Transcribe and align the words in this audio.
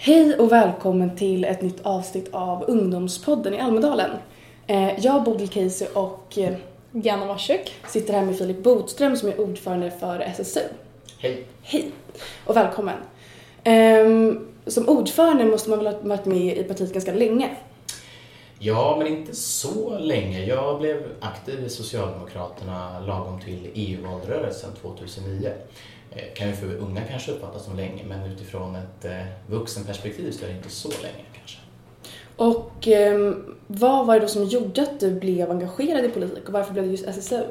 Hej 0.00 0.38
och 0.38 0.52
välkommen 0.52 1.16
till 1.16 1.44
ett 1.44 1.62
nytt 1.62 1.80
avsnitt 1.86 2.28
av 2.32 2.64
Ungdomspodden 2.68 3.54
i 3.54 3.60
Almedalen. 3.60 4.10
Eh, 4.66 5.00
jag, 5.00 5.24
Bodil 5.24 5.48
Casey 5.48 5.88
och 5.94 6.38
eh, 6.38 6.54
Janna 6.92 7.26
Warsuk. 7.26 7.74
sitter 7.88 8.14
här 8.14 8.22
med 8.24 8.38
Filip 8.38 8.62
Bodström 8.62 9.16
som 9.16 9.28
är 9.28 9.40
ordförande 9.40 9.90
för 9.90 10.20
SSU. 10.20 10.60
Hej. 11.18 11.44
Hej 11.62 11.90
och 12.44 12.56
välkommen. 12.56 12.96
Ehm, 13.64 14.46
Som 14.66 14.88
ordförande 14.88 15.44
måste 15.44 15.70
man 15.70 15.78
väl 15.84 15.94
ha 15.94 16.00
varit 16.02 16.24
med 16.24 16.58
i 16.58 16.64
partiet 16.64 16.92
ganska 16.92 17.12
länge? 17.14 17.56
Ja, 18.58 18.96
men 18.98 19.06
inte 19.06 19.36
så 19.36 19.98
länge. 19.98 20.44
Jag 20.44 20.80
blev 20.80 21.02
aktiv 21.20 21.64
i 21.64 21.68
Socialdemokraterna 21.68 23.00
lagom 23.00 23.40
till 23.40 23.68
EU-valrörelsen 23.74 24.70
2009. 24.82 25.52
Eh, 26.12 26.34
Kan 26.34 26.48
ju 26.48 26.54
för 26.54 26.76
unga 26.76 27.00
kanske 27.10 27.32
uppfattas 27.32 27.64
som 27.64 27.76
länge, 27.76 28.04
men 28.04 28.32
utifrån 28.32 28.74
ett 28.76 29.04
eh, 29.04 29.26
vuxenperspektiv 29.46 30.30
så 30.30 30.44
är 30.44 30.48
det 30.48 30.56
inte 30.56 30.70
så 30.70 30.88
länge 30.88 31.24
kanske. 31.36 31.58
Och 32.36 32.88
ehm, 32.88 33.54
vad 33.66 34.06
var 34.06 34.14
det 34.14 34.20
då 34.20 34.28
som 34.28 34.44
gjorde 34.44 34.82
att 34.82 35.00
du 35.00 35.20
blev 35.20 35.50
engagerad 35.50 36.04
i 36.04 36.08
politik 36.08 36.46
och 36.46 36.52
varför 36.52 36.72
blev 36.72 36.84
det 36.84 36.90
just 36.90 37.06
SSU? 37.08 37.42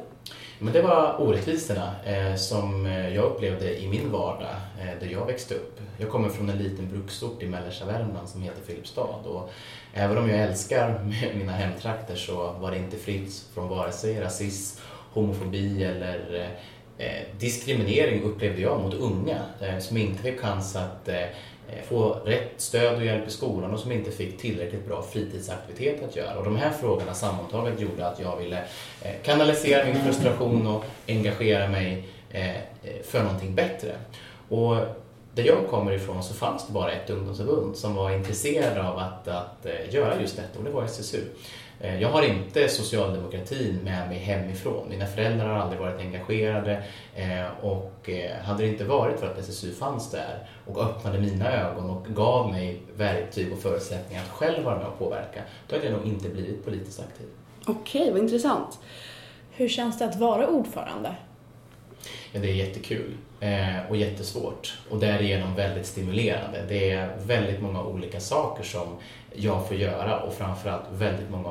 Men 0.60 0.74
det 0.74 0.82
var 0.82 1.22
orättvisorna 1.22 1.92
eh, 2.06 2.36
som 2.36 2.86
jag 2.86 3.24
upplevde 3.26 3.80
i 3.80 3.88
min 3.88 4.12
vardag 4.12 4.56
där 5.00 5.08
jag 5.08 5.26
växte 5.26 5.56
upp. 5.56 5.80
Jag 5.98 6.10
kommer 6.10 6.30
från 6.30 6.50
en 6.50 6.58
liten 6.58 6.90
bruksort 6.90 7.44
i 7.44 7.46
mellersta 7.48 7.86
Värmland 7.86 8.30
som 8.30 8.42
heter 8.42 8.62
Filipstad 8.62 9.02
och 9.02 9.50
även 9.94 10.18
om 10.18 10.30
jag 10.30 10.40
älskar 10.40 11.00
mina 11.36 11.52
hemtrakter 11.52 12.16
så 12.16 12.52
var 12.60 12.72
det 12.72 12.78
inte 12.78 12.98
fritt 12.98 13.46
från 13.54 13.70
vare 13.70 13.92
sig 13.92 14.22
rasism, 14.22 14.82
homofobi 15.14 15.84
eller 15.84 16.50
Eh, 17.00 17.22
diskriminering 17.40 18.24
upplevde 18.24 18.62
jag 18.62 18.82
mot 18.82 18.94
unga 18.94 19.40
eh, 19.62 19.80
som 19.80 19.98
inte 19.98 20.24
fick 20.24 20.40
chans 20.40 20.76
att 20.76 21.08
eh, 21.08 21.26
få 21.88 22.14
rätt 22.26 22.52
stöd 22.58 22.96
och 22.96 23.06
hjälp 23.06 23.28
i 23.28 23.32
skolan 23.32 23.74
och 23.74 23.80
som 23.80 23.92
inte 23.92 24.12
fick 24.12 24.38
tillräckligt 24.38 24.88
bra 24.88 25.02
fritidsaktivitet 25.02 26.04
att 26.04 26.16
göra. 26.16 26.38
Och 26.38 26.44
de 26.44 26.56
här 26.56 26.72
frågorna 26.72 27.14
sammantaget 27.14 27.80
gjorde 27.80 28.08
att 28.08 28.20
jag 28.20 28.38
ville 28.38 28.64
kanalisera 29.24 29.86
min 29.86 30.04
frustration 30.04 30.68
och 30.68 30.86
engagera 31.08 31.68
mig 31.68 32.04
för 33.04 33.24
någonting 33.24 33.56
bättre. 33.56 33.96
Och 34.50 34.76
där 35.36 35.44
jag 35.44 35.68
kommer 35.70 35.92
ifrån 35.92 36.24
så 36.24 36.34
fanns 36.34 36.68
det 36.68 36.74
bara 36.74 36.92
ett 36.92 37.10
ungdomsförbund 37.10 37.76
som 37.76 37.96
var 37.96 38.12
intresserade 38.12 38.88
av 38.88 38.98
att, 38.98 39.28
att 39.28 39.68
göra 39.90 40.22
just 40.22 40.36
detta 40.36 40.60
och 40.60 40.66
det 40.66 40.72
var 40.72 40.84
SSU. 40.84 41.22
Eh, 41.80 42.02
Jag 42.02 42.10
har 42.10 42.24
inte 42.24 42.68
socialdemokratin 42.70 43.80
med 43.84 44.08
mig 44.10 44.18
hemifrån. 44.18 44.90
Mina 44.90 45.06
föräldrar 45.06 45.48
har 45.48 45.60
aldrig 45.60 45.82
varit 45.82 46.00
engagerade 46.00 46.84
eh, 47.16 47.66
och 47.66 48.10
eh, 48.10 48.38
hade 48.44 48.64
det 48.64 48.70
inte 48.70 48.84
varit 48.84 49.20
för 49.20 49.28
att 49.28 49.38
SSU 49.38 49.74
fanns 49.74 50.12
där 50.12 50.50
och 50.66 50.84
öppnade 50.84 51.20
mina 51.20 51.52
ögon 51.52 51.90
och 51.90 52.06
gav 52.08 52.52
mig 52.52 52.82
verktyg 52.98 53.54
och 53.54 53.60
förutsättningar 53.60 54.24
att 54.24 54.30
själv 54.30 54.64
vara 54.64 54.78
med 54.78 54.86
och 54.88 55.00
påverka, 55.00 55.42
då 55.68 55.76
hade 55.76 55.88
jag 55.88 55.98
nog 55.98 56.08
inte 56.08 56.30
blivit 56.30 56.66
politiskt 56.66 57.00
aktiv. 57.00 57.28
Okej, 57.66 58.12
vad 58.12 58.22
intressant. 58.22 58.80
Hur 59.52 59.68
känns 59.70 60.00
det 60.00 60.06
att 60.06 60.16
vara 60.16 60.48
ordförande? 60.48 61.16
Ja, 62.32 62.40
det 62.40 62.50
är 62.50 62.54
jättekul 62.56 63.18
eh, 63.40 63.90
och 63.90 63.98
jättesvårt 63.98 64.78
och 64.90 65.00
därigenom 65.00 65.56
väldigt 65.56 65.86
stimulerande. 65.86 66.66
Det 66.70 66.92
är 66.92 67.18
väldigt 67.26 67.62
många 67.62 67.84
olika 67.84 68.20
saker 68.20 68.64
som 68.64 68.98
jag 69.34 69.68
får 69.68 69.78
göra 69.78 70.20
och 70.20 70.34
framförallt 70.34 70.86
väldigt 70.92 71.30
många 71.30 71.50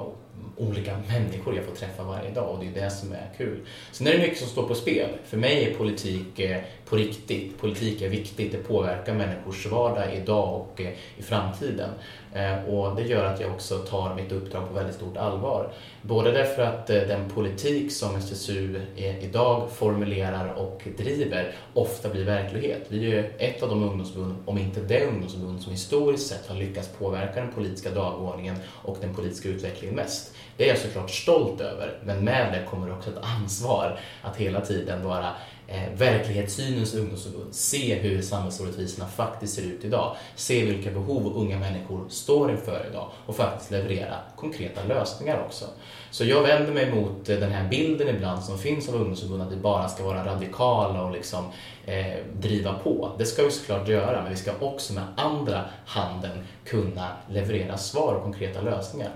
olika 0.56 0.98
människor 1.08 1.56
jag 1.56 1.64
får 1.64 1.74
träffa 1.74 2.02
varje 2.02 2.30
dag 2.30 2.50
och 2.50 2.58
det 2.60 2.66
är 2.66 2.84
det 2.84 2.90
som 2.90 3.12
är 3.12 3.30
kul. 3.36 3.58
Sen 3.92 4.06
är 4.06 4.12
det 4.12 4.18
mycket 4.18 4.38
som 4.38 4.48
står 4.48 4.68
på 4.68 4.74
spel. 4.74 5.08
För 5.24 5.36
mig 5.36 5.64
är 5.64 5.74
politik 5.74 6.38
eh, 6.38 6.60
på 6.88 6.96
riktigt. 6.96 7.58
Politik 7.58 8.02
är 8.02 8.08
viktigt. 8.08 8.52
Det 8.52 8.58
påverkar 8.58 9.14
människors 9.14 9.66
vardag 9.66 10.14
idag 10.14 10.60
och 10.60 10.80
eh, 10.80 10.92
i 11.16 11.22
framtiden. 11.22 11.90
Eh, 12.34 12.64
och 12.64 12.96
det 12.96 13.02
gör 13.02 13.24
att 13.24 13.40
jag 13.40 13.50
också 13.50 13.78
tar 13.78 14.14
mitt 14.14 14.32
uppdrag 14.32 14.68
på 14.68 14.74
väldigt 14.74 14.94
stort 14.94 15.16
allvar. 15.16 15.72
Både 16.02 16.32
därför 16.32 16.62
att 16.62 16.86
den 16.86 17.30
politik 17.30 17.92
som 17.92 18.16
SSU 18.16 18.80
idag 19.20 19.70
formulerar 19.70 20.54
och 20.54 20.88
driver 20.98 21.54
ofta 21.76 22.08
blir 22.08 22.24
verklighet. 22.24 22.86
Vi 22.88 22.98
är 22.98 23.10
ju 23.10 23.30
ett 23.38 23.62
av 23.62 23.68
de 23.68 23.82
ungdomsförbund, 23.82 24.36
om 24.44 24.58
inte 24.58 24.80
det 24.80 25.06
ungdomsförbund, 25.06 25.62
som 25.62 25.72
historiskt 25.72 26.26
sett 26.28 26.46
har 26.46 26.56
lyckats 26.56 26.88
påverka 26.88 27.40
den 27.40 27.52
politiska 27.52 27.90
dagordningen 27.90 28.56
och 28.68 28.96
den 29.00 29.14
politiska 29.14 29.48
utvecklingen 29.48 29.96
mest. 29.96 30.34
Det 30.56 30.64
är 30.64 30.68
jag 30.68 30.78
såklart 30.78 31.10
stolt 31.10 31.60
över, 31.60 31.98
men 32.04 32.24
med 32.24 32.52
det 32.52 32.70
kommer 32.70 32.92
också 32.92 33.10
ett 33.10 33.24
ansvar 33.40 34.00
att 34.22 34.36
hela 34.36 34.60
tiden 34.60 35.04
vara 35.04 35.30
eh, 35.68 35.98
verklighetssynens 35.98 36.94
ungdomsförbund. 36.94 37.54
Se 37.54 37.94
hur 37.94 38.22
samhällsorättvisorna 38.22 39.08
faktiskt 39.08 39.54
ser 39.54 39.62
ut 39.62 39.84
idag. 39.84 40.16
Se 40.34 40.64
vilka 40.64 40.90
behov 40.90 41.36
unga 41.36 41.58
människor 41.58 42.08
står 42.08 42.50
inför 42.50 42.86
idag 42.90 43.10
och 43.26 43.36
faktiskt 43.36 43.70
leverera 43.70 44.16
konkreta 44.36 44.84
lösningar 44.84 45.44
också. 45.46 45.64
Så 46.10 46.24
jag 46.24 46.42
vänder 46.42 46.72
mig 46.72 46.94
mot 46.94 47.28
eh, 47.28 47.38
den 47.38 47.52
här 47.52 47.68
bilden 47.68 48.08
ibland 48.08 48.42
som 48.42 48.58
finns 48.58 48.88
av 48.88 48.94
ungdomsförbund 48.94 49.42
att 49.42 49.52
vi 49.52 49.56
bara 49.56 49.88
ska 49.88 50.04
vara 50.04 50.26
radikala 50.26 51.02
och 51.02 51.12
liksom 51.12 51.44
eh, 51.86 52.16
driva 52.40 52.72
på. 52.72 53.10
Det 53.18 53.24
ska 53.24 53.42
vi 53.42 53.50
såklart 53.50 53.88
göra, 53.88 54.22
men 54.22 54.30
vi 54.30 54.36
ska 54.36 54.52
också 54.60 54.92
med 54.92 55.04
andra 55.16 55.64
handen 55.86 56.38
kunna 56.64 57.08
leverera 57.30 57.76
svar 57.76 58.14
och 58.14 58.22
konkreta 58.22 58.60
lösningar. 58.60 59.10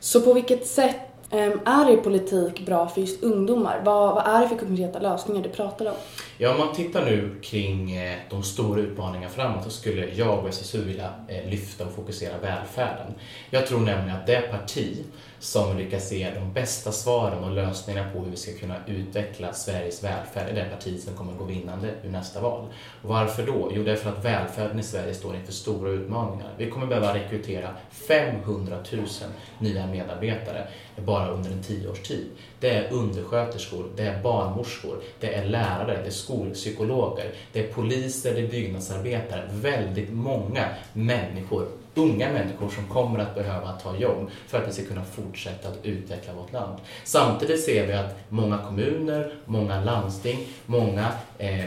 Så 0.00 0.20
på 0.20 0.32
vilket 0.32 0.66
sätt 0.66 0.96
Ehm, 1.32 1.60
är 1.64 1.92
er 1.92 1.96
politik 1.96 2.66
bra 2.66 2.88
för 2.88 3.00
just 3.00 3.22
ungdomar? 3.22 3.82
Vad, 3.84 4.14
vad 4.14 4.26
är 4.26 4.40
det 4.40 4.48
för 4.48 4.56
konkreta 4.56 4.98
lösningar 4.98 5.42
du 5.42 5.48
pratar 5.48 5.86
om? 5.86 5.94
Ja, 6.38 6.52
om 6.52 6.58
man 6.58 6.74
tittar 6.74 7.04
nu 7.04 7.40
kring 7.42 7.92
eh, 7.92 8.18
de 8.30 8.42
stora 8.42 8.80
utmaningarna 8.80 9.32
framåt 9.32 9.64
så 9.64 9.70
skulle 9.70 10.06
jag 10.14 10.38
och 10.38 10.48
SSU 10.48 10.84
vilja 10.84 11.10
eh, 11.28 11.50
lyfta 11.50 11.84
och 11.84 11.92
fokusera 11.92 12.38
välfärden. 12.42 13.14
Jag 13.50 13.66
tror 13.66 13.80
nämligen 13.80 14.16
att 14.16 14.26
det 14.26 14.40
parti 14.40 15.04
som 15.38 15.78
lyckas 15.78 16.12
ge 16.12 16.30
de 16.34 16.52
bästa 16.52 16.92
svaren 16.92 17.44
och 17.44 17.50
lösningarna 17.50 18.10
på 18.10 18.18
hur 18.18 18.30
vi 18.30 18.36
ska 18.36 18.52
kunna 18.52 18.76
utveckla 18.86 19.52
Sveriges 19.52 20.04
välfärd 20.04 20.48
är 20.48 20.54
det 20.54 20.64
parti 20.64 21.00
som 21.00 21.14
kommer 21.14 21.32
gå 21.32 21.44
vinnande 21.44 21.94
ur 22.04 22.10
nästa 22.10 22.40
val. 22.40 22.66
Och 23.02 23.08
varför 23.08 23.46
då? 23.46 23.72
Jo, 23.74 23.82
därför 23.82 24.10
att 24.10 24.24
välfärden 24.24 24.78
i 24.78 24.82
Sverige 24.82 25.14
står 25.14 25.36
inför 25.36 25.52
stora 25.52 25.90
utmaningar. 25.90 26.48
Vi 26.56 26.70
kommer 26.70 26.86
behöva 26.86 27.14
rekrytera 27.14 27.68
500 27.90 28.76
000 28.92 29.04
nya 29.58 29.86
medarbetare 29.86 30.68
bara 31.04 31.30
under 31.30 31.50
en 31.50 31.62
tioårstid. 31.62 32.26
Det 32.60 32.70
är 32.70 32.92
undersköterskor, 32.92 33.84
det 33.96 34.02
är 34.02 34.22
barnmorskor, 34.22 35.02
det 35.20 35.34
är 35.34 35.44
lärare, 35.44 35.98
det 36.02 36.06
är 36.06 36.10
skolpsykologer, 36.10 37.32
det 37.52 37.60
är 37.60 37.72
poliser, 37.72 38.34
det 38.34 38.40
är 38.40 38.48
byggnadsarbetare. 38.48 39.48
Väldigt 39.52 40.12
många 40.12 40.68
människor, 40.92 41.68
unga 41.94 42.32
människor 42.32 42.68
som 42.68 42.86
kommer 42.86 43.18
att 43.18 43.34
behöva 43.34 43.72
ta 43.72 43.96
jobb 43.96 44.30
för 44.46 44.58
att 44.58 44.68
vi 44.68 44.72
ska 44.72 44.84
kunna 44.84 45.04
fortsätta 45.04 45.68
att 45.68 45.78
utveckla 45.82 46.32
vårt 46.32 46.52
land. 46.52 46.78
Samtidigt 47.04 47.64
ser 47.64 47.86
vi 47.86 47.92
att 47.92 48.16
många 48.28 48.58
kommuner, 48.58 49.34
många 49.44 49.84
landsting, 49.84 50.46
många 50.66 51.12
eh, 51.38 51.64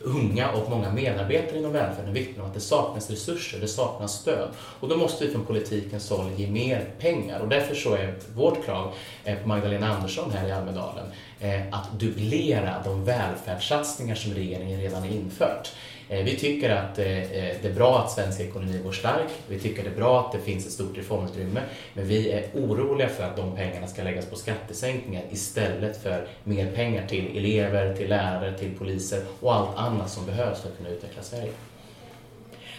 unga 0.00 0.50
och 0.50 0.70
många 0.70 0.92
medarbetare 0.92 1.58
inom 1.58 1.72
välfärden 1.72 2.14
vittnar 2.14 2.42
om 2.42 2.48
att 2.48 2.54
det 2.54 2.60
saknas 2.60 3.10
resurser, 3.10 3.60
det 3.60 3.68
saknas 3.68 4.12
stöd. 4.12 4.48
Och 4.58 4.88
då 4.88 4.96
måste 4.96 5.26
vi 5.26 5.32
från 5.32 5.44
politikens 5.44 6.10
håll 6.10 6.30
ge 6.36 6.46
mer 6.46 6.84
pengar. 6.98 7.40
Och 7.40 7.48
därför 7.48 7.74
så 7.74 7.94
är 7.94 8.14
vårt 8.34 8.64
krav 8.64 8.92
eh, 9.24 9.38
på 9.38 9.48
Magdalena 9.48 9.94
Andersson 9.94 10.30
här 10.30 10.48
i 10.48 10.52
Almedalen 10.52 11.06
eh, 11.40 11.60
att 11.70 12.00
dubblera 12.00 12.82
de 12.84 13.04
välfärdssatsningar 13.04 14.14
som 14.14 14.34
regeringen 14.34 14.80
redan 14.80 15.02
har 15.02 15.08
infört. 15.08 15.72
Eh, 16.08 16.24
vi 16.24 16.36
tycker 16.36 16.70
att 16.70 16.98
eh, 16.98 17.06
eh, 17.06 17.56
det 17.62 17.68
är 17.68 17.72
bra 17.74 17.98
att 17.98 18.10
svensk 18.10 18.40
ekonomi 18.40 18.80
går 18.84 18.92
stark. 18.92 19.30
Vi 19.48 19.58
tycker 19.58 19.82
det 19.82 19.90
är 19.90 19.94
bra 19.94 20.20
att 20.20 20.32
det 20.32 20.38
finns 20.38 20.66
ett 20.66 20.72
stort 20.72 20.96
reformutrymme. 20.96 21.60
Men 21.94 22.06
vi 22.06 22.30
är 22.30 22.44
oroliga 22.54 23.08
för 23.08 23.24
att 23.24 23.36
de 23.36 23.56
pengarna 23.56 23.86
ska 23.86 24.02
läggas 24.02 24.26
på 24.26 24.36
skattesänkningar 24.36 25.22
istället 25.30 26.02
för 26.02 26.26
mer 26.44 26.72
pengar 26.72 27.06
till 27.06 27.36
elever, 27.36 27.94
till 27.94 28.08
lärare, 28.08 28.58
till 28.58 28.78
poliser 28.78 29.22
och 29.40 29.54
allt 29.54 29.76
annat 29.76 30.10
som 30.10 30.26
behövs 30.26 30.60
för 30.60 30.68
att 30.68 30.76
kunna 30.76 30.90
utveckla 30.90 31.22
Sverige. 31.22 31.52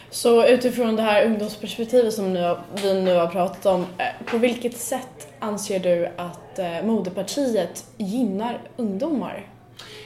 Så 0.10 0.48
utifrån 0.48 0.96
det 0.96 1.02
här 1.02 1.26
ungdomsperspektivet 1.26 2.14
som 2.14 2.34
vi 2.84 3.02
nu 3.02 3.16
har 3.16 3.28
pratat 3.28 3.66
om, 3.66 3.86
på 4.26 4.38
vilket 4.38 4.78
sätt 4.78 5.28
anser 5.40 5.80
du 5.80 6.10
att 6.18 6.60
moderpartiet 6.84 7.86
gynnar 7.98 8.60
ungdomar? 8.78 9.57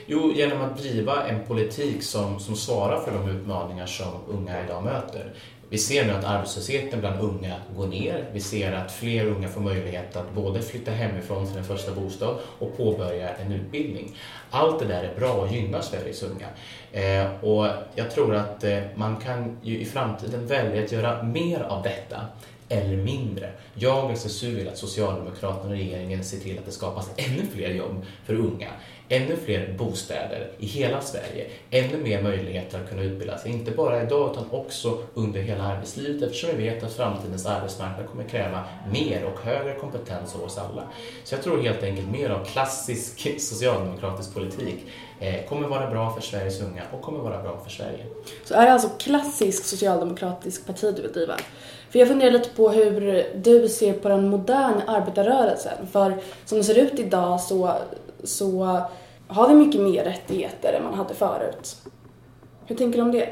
Jo, 0.06 0.33
genom 0.36 0.62
att 0.62 0.77
driva 0.77 1.27
en 1.27 1.45
politik 1.48 2.03
som, 2.03 2.39
som 2.39 2.56
svarar 2.56 3.00
för 3.00 3.12
de 3.12 3.30
utmaningar 3.30 3.86
som 3.86 4.13
unga 4.27 4.63
idag 4.65 4.83
möter. 4.83 5.33
Vi 5.71 5.77
ser 5.77 6.06
nu 6.06 6.12
att 6.12 6.24
arbetslösheten 6.24 7.00
bland 7.00 7.21
unga 7.21 7.56
går 7.75 7.88
ner. 7.88 8.25
Vi 8.33 8.39
ser 8.39 8.71
att 8.71 8.92
fler 8.92 9.25
unga 9.25 9.48
får 9.48 9.62
möjlighet 9.62 10.15
att 10.15 10.33
både 10.33 10.62
flytta 10.62 10.92
hemifrån 10.92 11.48
till 11.48 11.57
en 11.57 11.63
första 11.63 11.92
bostad 11.92 12.36
och 12.59 12.77
påbörja 12.77 13.30
en 13.30 13.51
utbildning. 13.51 14.18
Allt 14.50 14.80
det 14.80 14.86
där 14.86 15.03
är 15.03 15.19
bra 15.19 15.33
och 15.33 15.53
gynnar 15.53 15.81
Sveriges 15.81 16.24
unga. 16.24 16.48
Eh, 16.92 17.44
och 17.44 17.68
jag 17.95 18.12
tror 18.12 18.36
att 18.36 18.63
eh, 18.63 18.80
man 18.95 19.15
kan 19.15 19.57
ju 19.62 19.80
i 19.80 19.86
framtiden 19.86 20.48
välja 20.48 20.83
att 20.83 20.92
göra 20.92 21.24
mer 21.24 21.62
av 21.62 21.83
detta 21.83 22.25
eller 22.69 22.98
mindre. 22.98 23.51
Jag 23.74 24.06
och 24.06 24.12
SSU 24.12 24.56
vill 24.56 24.68
att 24.68 24.77
Socialdemokraterna 24.77 25.69
och 25.69 25.77
regeringen 25.77 26.24
ser 26.24 26.38
till 26.38 26.57
att 26.57 26.65
det 26.65 26.71
skapas 26.71 27.09
ännu 27.15 27.45
fler 27.53 27.69
jobb 27.69 28.06
för 28.25 28.33
unga 28.33 28.69
ännu 29.12 29.36
fler 29.46 29.74
bostäder 29.78 30.52
i 30.58 30.66
hela 30.66 31.02
Sverige, 31.02 31.48
ännu 31.69 31.98
mer 31.98 32.22
möjligheter 32.22 32.80
att 32.80 32.90
kunna 32.90 33.02
utbilda 33.02 33.38
sig, 33.38 33.52
inte 33.52 33.72
bara 33.72 34.04
idag 34.04 34.31
utan 34.31 34.46
också 34.52 34.98
under 35.13 35.42
hela 35.42 35.63
arbetslivet 35.63 36.24
eftersom 36.24 36.50
vi 36.58 36.63
vet 36.63 36.84
att 36.84 36.94
framtidens 36.94 37.46
arbetsmarknad 37.46 38.08
kommer 38.08 38.24
kräva 38.24 38.63
mer 38.92 39.25
och 39.25 39.40
högre 39.40 39.74
kompetens 39.74 40.36
av 40.36 40.44
oss 40.44 40.58
alla. 40.58 40.84
Så 41.24 41.36
jag 41.36 41.44
tror 41.44 41.62
helt 41.62 41.84
enkelt 41.84 42.12
mer 42.12 42.30
av 42.30 42.46
klassisk 42.46 43.40
socialdemokratisk 43.40 44.34
politik 44.34 44.86
eh, 45.19 45.46
kommer 45.50 45.68
vara 45.68 45.90
bra 45.90 46.13
för 46.13 46.22
Sveriges 46.22 46.62
unga 46.62 46.84
och 46.92 47.02
kommer 47.02 47.19
vara 47.19 47.42
bra 47.42 47.60
för 47.63 47.72
Sverige. 47.72 48.06
Så 48.46 48.54
är 48.54 48.66
det 48.66 48.74
alltså 48.74 48.90
klassisk 48.90 49.66
socialdemokratisk 49.66 50.66
parti 50.68 50.96
du 50.96 51.02
vill 51.02 51.12
driva? 51.12 51.36
För 51.90 52.00
jag 52.00 52.08
funderar 52.08 52.31
lite 52.31 52.50
på 52.50 52.69
hur 52.69 53.25
du 53.36 53.69
ser 53.69 53.94
på 53.94 54.10
den 54.10 54.30
moderna 54.30 54.84
arbetarrörelsen. 54.88 55.88
För 55.92 56.18
som 56.46 56.58
det 56.58 56.63
ser 56.63 56.78
ut 56.78 57.00
idag 57.00 57.42
så, 57.42 57.74
så 58.24 58.82
har 59.28 59.48
vi 59.48 59.56
mycket 59.56 59.82
mer 59.82 60.04
rättigheter 60.04 60.74
än 60.74 60.84
man 60.84 60.94
hade 60.94 61.14
förut. 61.14 61.76
Hur 62.66 62.76
tänker 62.76 62.98
du 62.98 63.04
om 63.04 63.12
det? 63.12 63.30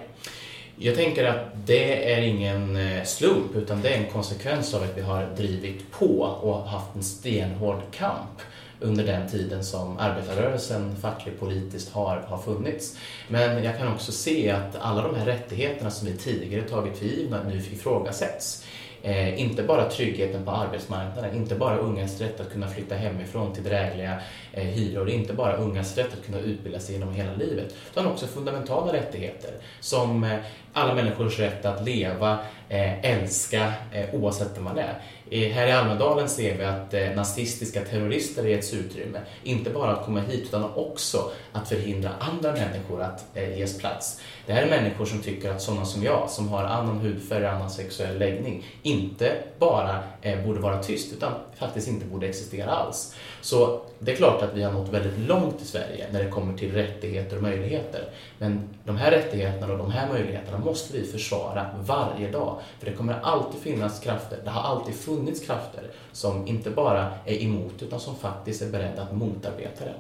Jag 0.76 0.96
tänker 0.96 1.26
att 1.26 1.46
det 1.66 2.14
är 2.14 2.22
ingen 2.22 2.76
eh, 2.76 3.04
slump 3.04 3.56
utan 3.56 3.82
det 3.82 3.90
är 3.90 3.98
en 3.98 4.12
konsekvens 4.12 4.74
av 4.74 4.84
att 4.84 4.98
vi 4.98 5.02
har 5.02 5.26
drivit 5.38 5.92
på 5.92 6.22
och 6.22 6.56
haft 6.56 6.96
en 6.96 7.04
stenhård 7.04 7.82
kamp 7.92 8.42
under 8.80 9.04
den 9.04 9.30
tiden 9.30 9.64
som 9.64 9.98
arbetarrörelsen 9.98 10.96
fackligt 10.96 11.40
politiskt 11.40 11.94
har, 11.94 12.18
har 12.18 12.38
funnits. 12.38 12.98
Men 13.28 13.64
jag 13.64 13.78
kan 13.78 13.94
också 13.94 14.12
se 14.12 14.52
att 14.52 14.76
alla 14.80 15.02
de 15.02 15.16
här 15.16 15.26
rättigheterna 15.26 15.92
som 15.92 16.08
vi 16.08 16.18
tidigare 16.18 16.62
tagit 16.62 16.98
för 16.98 17.06
givna 17.06 17.44
nu 17.44 17.58
ifrågasätts. 17.58 18.66
Eh, 19.02 19.42
inte 19.42 19.64
bara 19.64 19.90
tryggheten 19.90 20.46
på 20.46 20.52
arbetsmarknaden, 20.52 21.36
inte 21.36 21.56
bara 21.56 21.78
ungas 21.78 22.22
rätt 22.22 22.40
att 22.40 22.52
kunna 22.52 22.68
flytta 22.68 22.96
hemifrån 22.96 23.54
till 23.54 23.64
drägliga 23.64 24.22
eh, 24.54 24.64
hyror, 24.64 25.10
inte 25.10 25.34
bara 25.34 25.56
ungas 25.56 25.98
rätt 25.98 26.14
att 26.14 26.26
kunna 26.26 26.40
utbilda 26.40 26.80
sig 26.80 26.96
genom 26.96 27.14
hela 27.14 27.34
livet, 27.34 27.76
utan 27.92 28.08
också 28.08 28.28
fundamentala 28.28 28.94
rättigheter 28.94 29.52
som 29.80 30.24
eh, 30.24 30.38
alla 30.74 30.94
människors 30.94 31.40
rätt 31.40 31.66
att 31.66 31.86
leva, 31.86 32.40
eh, 32.70 33.06
älska 33.06 33.74
eh, 33.92 34.16
oavsett 34.16 34.58
vem 34.58 34.64
man 34.64 34.78
är. 34.78 35.02
Eh, 35.32 35.52
här 35.52 35.68
i 35.68 35.72
Almedalen 35.72 36.30
ser 36.30 36.58
vi 36.58 36.64
att 36.64 37.16
nazistiska 37.16 37.82
terrorister 37.82 38.46
getts 38.46 38.74
utrymme. 38.74 39.20
Inte 39.44 39.70
bara 39.70 39.92
att 39.92 40.06
komma 40.06 40.20
hit 40.20 40.44
utan 40.44 40.74
också 40.76 41.32
att 41.52 41.70
förhindra 41.70 42.10
andra 42.20 42.52
människor 42.52 43.02
att 43.02 43.26
ges 43.36 43.78
plats. 43.78 44.22
Det 44.46 44.54
här 44.54 44.64
är 44.64 44.70
människor 44.70 45.06
som 45.06 45.20
tycker 45.20 45.52
att 45.52 45.62
sådana 45.62 45.86
som 45.86 46.04
jag, 46.04 46.30
som 46.30 46.50
har 46.50 46.64
annan 46.64 47.00
hudfärg 47.00 47.46
och 47.46 47.52
annan 47.52 47.70
sexuell 47.70 48.20
läggning, 48.20 48.66
inte 48.84 49.36
bara 49.60 50.04
borde 50.46 50.60
vara 50.60 50.84
tyst 50.84 51.14
utan 51.14 51.32
faktiskt 51.56 51.88
inte 51.88 52.06
borde 52.06 52.28
existera 52.28 52.72
alls. 52.72 53.16
Så 53.42 53.82
det 54.00 54.12
är 54.12 54.16
klart 54.16 54.42
att 54.42 54.54
vi 54.54 54.64
har 54.64 54.72
nått 54.72 54.90
väldigt 54.90 55.20
långt 55.20 55.62
i 55.62 55.66
Sverige 55.66 56.06
när 56.12 56.24
det 56.24 56.30
kommer 56.30 56.58
till 56.58 56.72
rättigheter 56.72 57.36
och 57.36 57.44
möjligheter. 57.44 58.04
Men 58.38 58.70
de 58.84 58.98
här 58.98 59.12
rättigheterna 59.12 59.74
och 59.74 59.78
de 59.78 59.92
här 59.92 60.10
möjligheterna 60.10 60.59
måste 60.60 60.98
vi 60.98 61.06
försvara 61.06 61.66
varje 61.86 62.32
dag. 62.32 62.60
För 62.80 62.86
det 62.86 62.94
kommer 62.94 63.20
alltid 63.22 63.62
finnas 63.62 64.00
krafter, 64.00 64.40
det 64.44 64.50
har 64.50 64.62
alltid 64.62 64.96
funnits 64.96 65.46
krafter 65.46 65.92
som 66.12 66.48
inte 66.48 66.70
bara 66.70 67.12
är 67.26 67.44
emot 67.44 67.82
utan 67.82 68.00
som 68.00 68.16
faktiskt 68.16 68.62
är 68.62 68.70
beredda 68.70 69.02
att 69.02 69.16
motarbeta 69.16 69.86
det. 69.86 69.96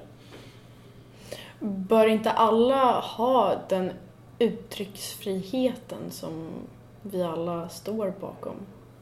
Bör 1.59 2.07
inte 2.07 2.31
alla 2.31 2.99
ha 2.99 3.55
den 3.69 3.91
uttrycksfriheten 4.39 6.11
som 6.11 6.49
vi 7.01 7.23
alla 7.23 7.69
står 7.69 8.13
bakom? 8.19 8.55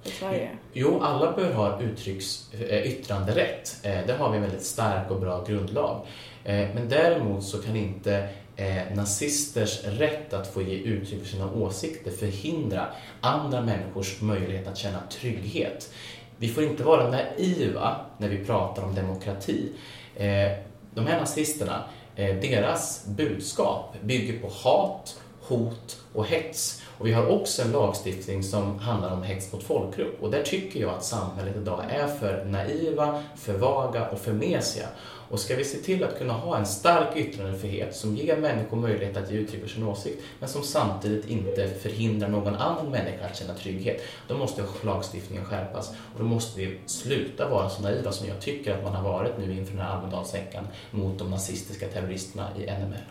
i 0.08 0.10
Sverige? 0.10 0.50
Jo, 0.74 1.00
alla 1.02 1.32
bör 1.32 1.54
ha 1.54 1.82
uttrycks, 1.82 2.54
äh, 2.54 2.88
yttranderätt. 2.88 3.80
Äh, 3.84 4.08
där 4.08 4.18
har 4.18 4.30
vi 4.30 4.36
en 4.36 4.42
väldigt 4.42 4.66
stark 4.66 5.12
och 5.12 5.20
bra 5.20 5.44
grundlag. 5.44 6.06
Äh, 6.44 6.54
men 6.54 6.90
däremot 6.90 7.44
så 7.44 7.62
kan 7.62 7.76
inte 7.76 8.30
Eh, 8.60 8.96
nazisters 8.96 9.84
rätt 9.84 10.34
att 10.34 10.48
få 10.48 10.62
ge 10.62 10.76
uttryck 10.76 11.22
för 11.22 11.30
sina 11.30 11.54
åsikter 11.54 12.12
förhindra 12.12 12.88
andra 13.22 13.62
människors 13.62 14.22
möjlighet 14.22 14.68
att 14.68 14.78
känna 14.78 15.00
trygghet. 15.10 15.90
Vi 16.38 16.48
får 16.50 16.64
inte 16.64 16.84
vara 16.84 17.10
naiva 17.10 18.06
när 18.18 18.30
vi 18.30 18.46
pratar 18.46 18.84
om 18.84 18.96
demokrati. 18.96 19.70
Eh, 20.16 20.52
de 20.94 21.08
här 21.08 21.20
nazisterna, 21.20 21.84
eh, 22.16 22.36
deras 22.36 23.06
budskap 23.06 23.96
bygger 24.02 24.40
på 24.40 24.48
hat, 24.48 25.22
hot 25.42 25.98
och 26.14 26.26
hets. 26.26 26.82
Och 26.98 27.08
vi 27.08 27.14
har 27.14 27.28
också 27.28 27.62
en 27.62 27.72
lagstiftning 27.72 28.44
som 28.44 28.80
handlar 28.80 29.14
om 29.14 29.24
hets 29.24 29.54
mot 29.54 29.64
folkgrupp 29.64 30.24
och 30.24 30.32
där 30.32 30.44
tycker 30.44 30.80
jag 30.80 30.90
att 30.90 31.04
samhället 31.04 31.56
idag 31.56 31.84
är 31.90 32.08
för 32.08 32.46
naiva, 32.46 33.24
för 33.36 33.54
vaga 33.54 34.10
och 34.10 34.20
för 34.20 34.34
mesiga. 34.34 34.88
Och 35.30 35.40
ska 35.40 35.56
vi 35.56 35.64
se 35.64 35.78
till 35.78 36.04
att 36.04 36.18
kunna 36.18 36.34
ha 36.34 36.58
en 36.58 36.66
stark 36.66 37.18
yttrandefrihet 37.18 37.96
som 37.96 38.16
ger 38.16 38.38
människor 38.38 38.78
möjlighet 38.78 39.18
att 39.18 39.32
ge 39.32 39.38
uttryck 39.38 39.62
för 39.62 39.70
sin 39.70 39.84
åsikt 39.84 40.24
men 40.40 40.50
som 40.50 40.64
samtidigt 40.64 41.30
inte 41.30 41.68
förhindrar 41.68 42.30
någon 42.30 42.56
annan 42.56 42.92
människa 42.92 43.26
att 43.26 43.38
känna 43.38 43.54
trygghet, 43.54 44.02
då 44.28 44.38
måste 44.38 44.64
lagstiftningen 44.82 45.46
skärpas 45.46 45.90
och 45.90 46.20
då 46.20 46.24
måste 46.24 46.60
vi 46.60 46.80
sluta 46.86 47.50
vara 47.50 47.70
så 47.70 47.82
naiva 47.82 48.12
som 48.12 48.28
jag 48.28 48.40
tycker 48.40 48.78
att 48.78 48.84
man 48.84 48.96
har 48.96 49.04
varit 49.04 49.38
nu 49.38 49.58
inför 49.58 49.74
den 49.74 49.82
här 49.82 49.98
Almedalsveckan 49.98 50.68
mot 50.92 51.20
de 51.20 51.32
nazistiska 51.32 51.88
terroristerna 51.88 52.48
i 52.60 52.62
NMR. 52.62 53.08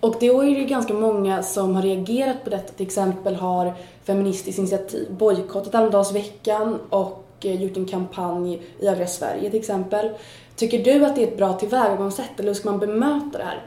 Och 0.00 0.16
det 0.20 0.26
är 0.26 0.44
ju 0.44 0.64
ganska 0.64 0.94
många 0.94 1.42
som 1.42 1.74
har 1.74 1.82
reagerat 1.82 2.44
på 2.44 2.50
detta. 2.50 2.72
Till 2.72 2.86
exempel 2.86 3.34
har 3.34 3.74
Feministiskt 4.04 4.58
initiativ 4.58 5.12
bojkottat 5.12 5.74
Almedalsveckan 5.74 6.78
och 6.90 7.24
eh, 7.40 7.62
gjort 7.62 7.76
en 7.76 7.86
kampanj 7.86 8.62
i 8.80 8.86
övriga 8.86 9.06
Sverige 9.06 9.50
till 9.50 9.60
exempel. 9.60 10.10
Tycker 10.56 10.84
du 10.84 11.04
att 11.04 11.16
det 11.16 11.22
är 11.22 11.28
ett 11.28 11.36
bra 11.36 11.52
tillvägagångssätt 11.52 12.40
eller 12.40 12.48
hur 12.48 12.54
ska 12.54 12.70
man 12.70 12.80
bemöta 12.80 13.38
det 13.38 13.44
här? 13.44 13.62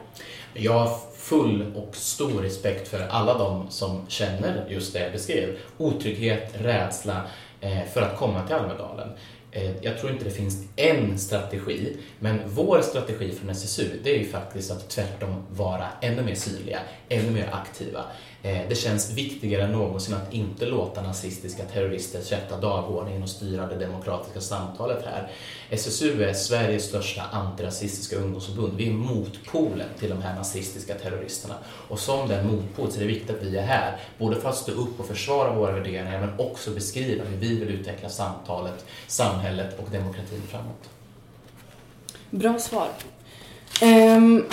Jag 0.54 0.72
har 0.72 0.98
full 1.16 1.72
och 1.76 1.96
stor 1.96 2.42
respekt 2.42 2.88
för 2.88 3.06
alla 3.10 3.38
de 3.38 3.70
som 3.70 4.06
känner 4.08 4.66
just 4.68 4.92
det 4.92 5.00
jag 5.00 5.12
beskrev. 5.12 5.56
Otrygghet, 5.78 6.54
rädsla 6.60 7.22
eh, 7.60 7.84
för 7.94 8.02
att 8.02 8.18
komma 8.18 8.46
till 8.46 8.54
Almedalen. 8.54 9.08
Eh, 9.50 9.70
jag 9.80 9.98
tror 9.98 10.12
inte 10.12 10.24
det 10.24 10.30
finns 10.30 10.64
en 10.76 11.18
strategi, 11.18 11.96
men 12.18 12.38
vår 12.46 12.80
strategi 12.80 13.32
från 13.32 13.50
SSU 13.50 13.88
det 14.04 14.14
är 14.14 14.18
ju 14.18 14.26
faktiskt 14.26 14.70
att 14.70 14.88
tvärtom 14.88 15.44
vara 15.50 15.86
ännu 16.00 16.22
mer 16.22 16.34
synliga, 16.34 16.78
ännu 17.08 17.30
mer 17.30 17.48
aktiva. 17.52 18.04
Eh, 18.42 18.68
det 18.68 18.74
känns 18.74 19.10
viktigare 19.10 19.62
än 19.62 19.72
någonsin 19.72 20.14
att 20.14 20.32
inte 20.32 20.66
låta 20.66 21.02
nazistiska 21.02 21.62
terrorister 21.64 22.20
sätta 22.20 22.60
dagordningen 22.60 23.22
och 23.22 23.28
styra 23.28 23.66
det 23.66 23.76
demokratiska 23.76 24.40
samtalet 24.40 25.04
här. 25.04 25.30
SSU 25.70 26.24
är 26.24 26.32
Sveriges 26.32 26.84
största 26.84 27.22
antirasistiska 27.22 28.16
ungdomsförbund. 28.16 28.72
Vi 28.76 28.88
är 28.88 28.92
motpolen 28.92 29.88
till 29.98 30.10
de 30.10 30.22
här 30.22 30.34
nazistiska 30.34 30.94
terroristerna. 30.94 31.54
Och 31.64 31.98
som 31.98 32.28
den 32.28 32.46
motpol 32.46 32.90
så 32.90 32.96
är 32.96 33.00
det 33.00 33.06
viktigt 33.06 33.30
att 33.30 33.42
vi 33.42 33.56
är 33.56 33.62
här, 33.62 33.96
både 34.18 34.40
för 34.40 34.48
att 34.48 34.56
stå 34.56 34.72
upp 34.72 35.00
och 35.00 35.06
försvara 35.06 35.54
våra 35.54 35.72
värderingar 35.72 36.20
men 36.20 36.46
också 36.46 36.70
beskriva 36.70 37.24
hur 37.24 37.36
vi 37.36 37.58
vill 37.58 37.68
utveckla 37.68 38.08
samtalet, 38.08 38.84
samhället 39.06 39.78
och 39.78 39.90
demokratin 39.90 40.42
framåt. 40.48 40.90
Bra 42.30 42.58
svar. 42.58 42.88
Um, 43.82 44.44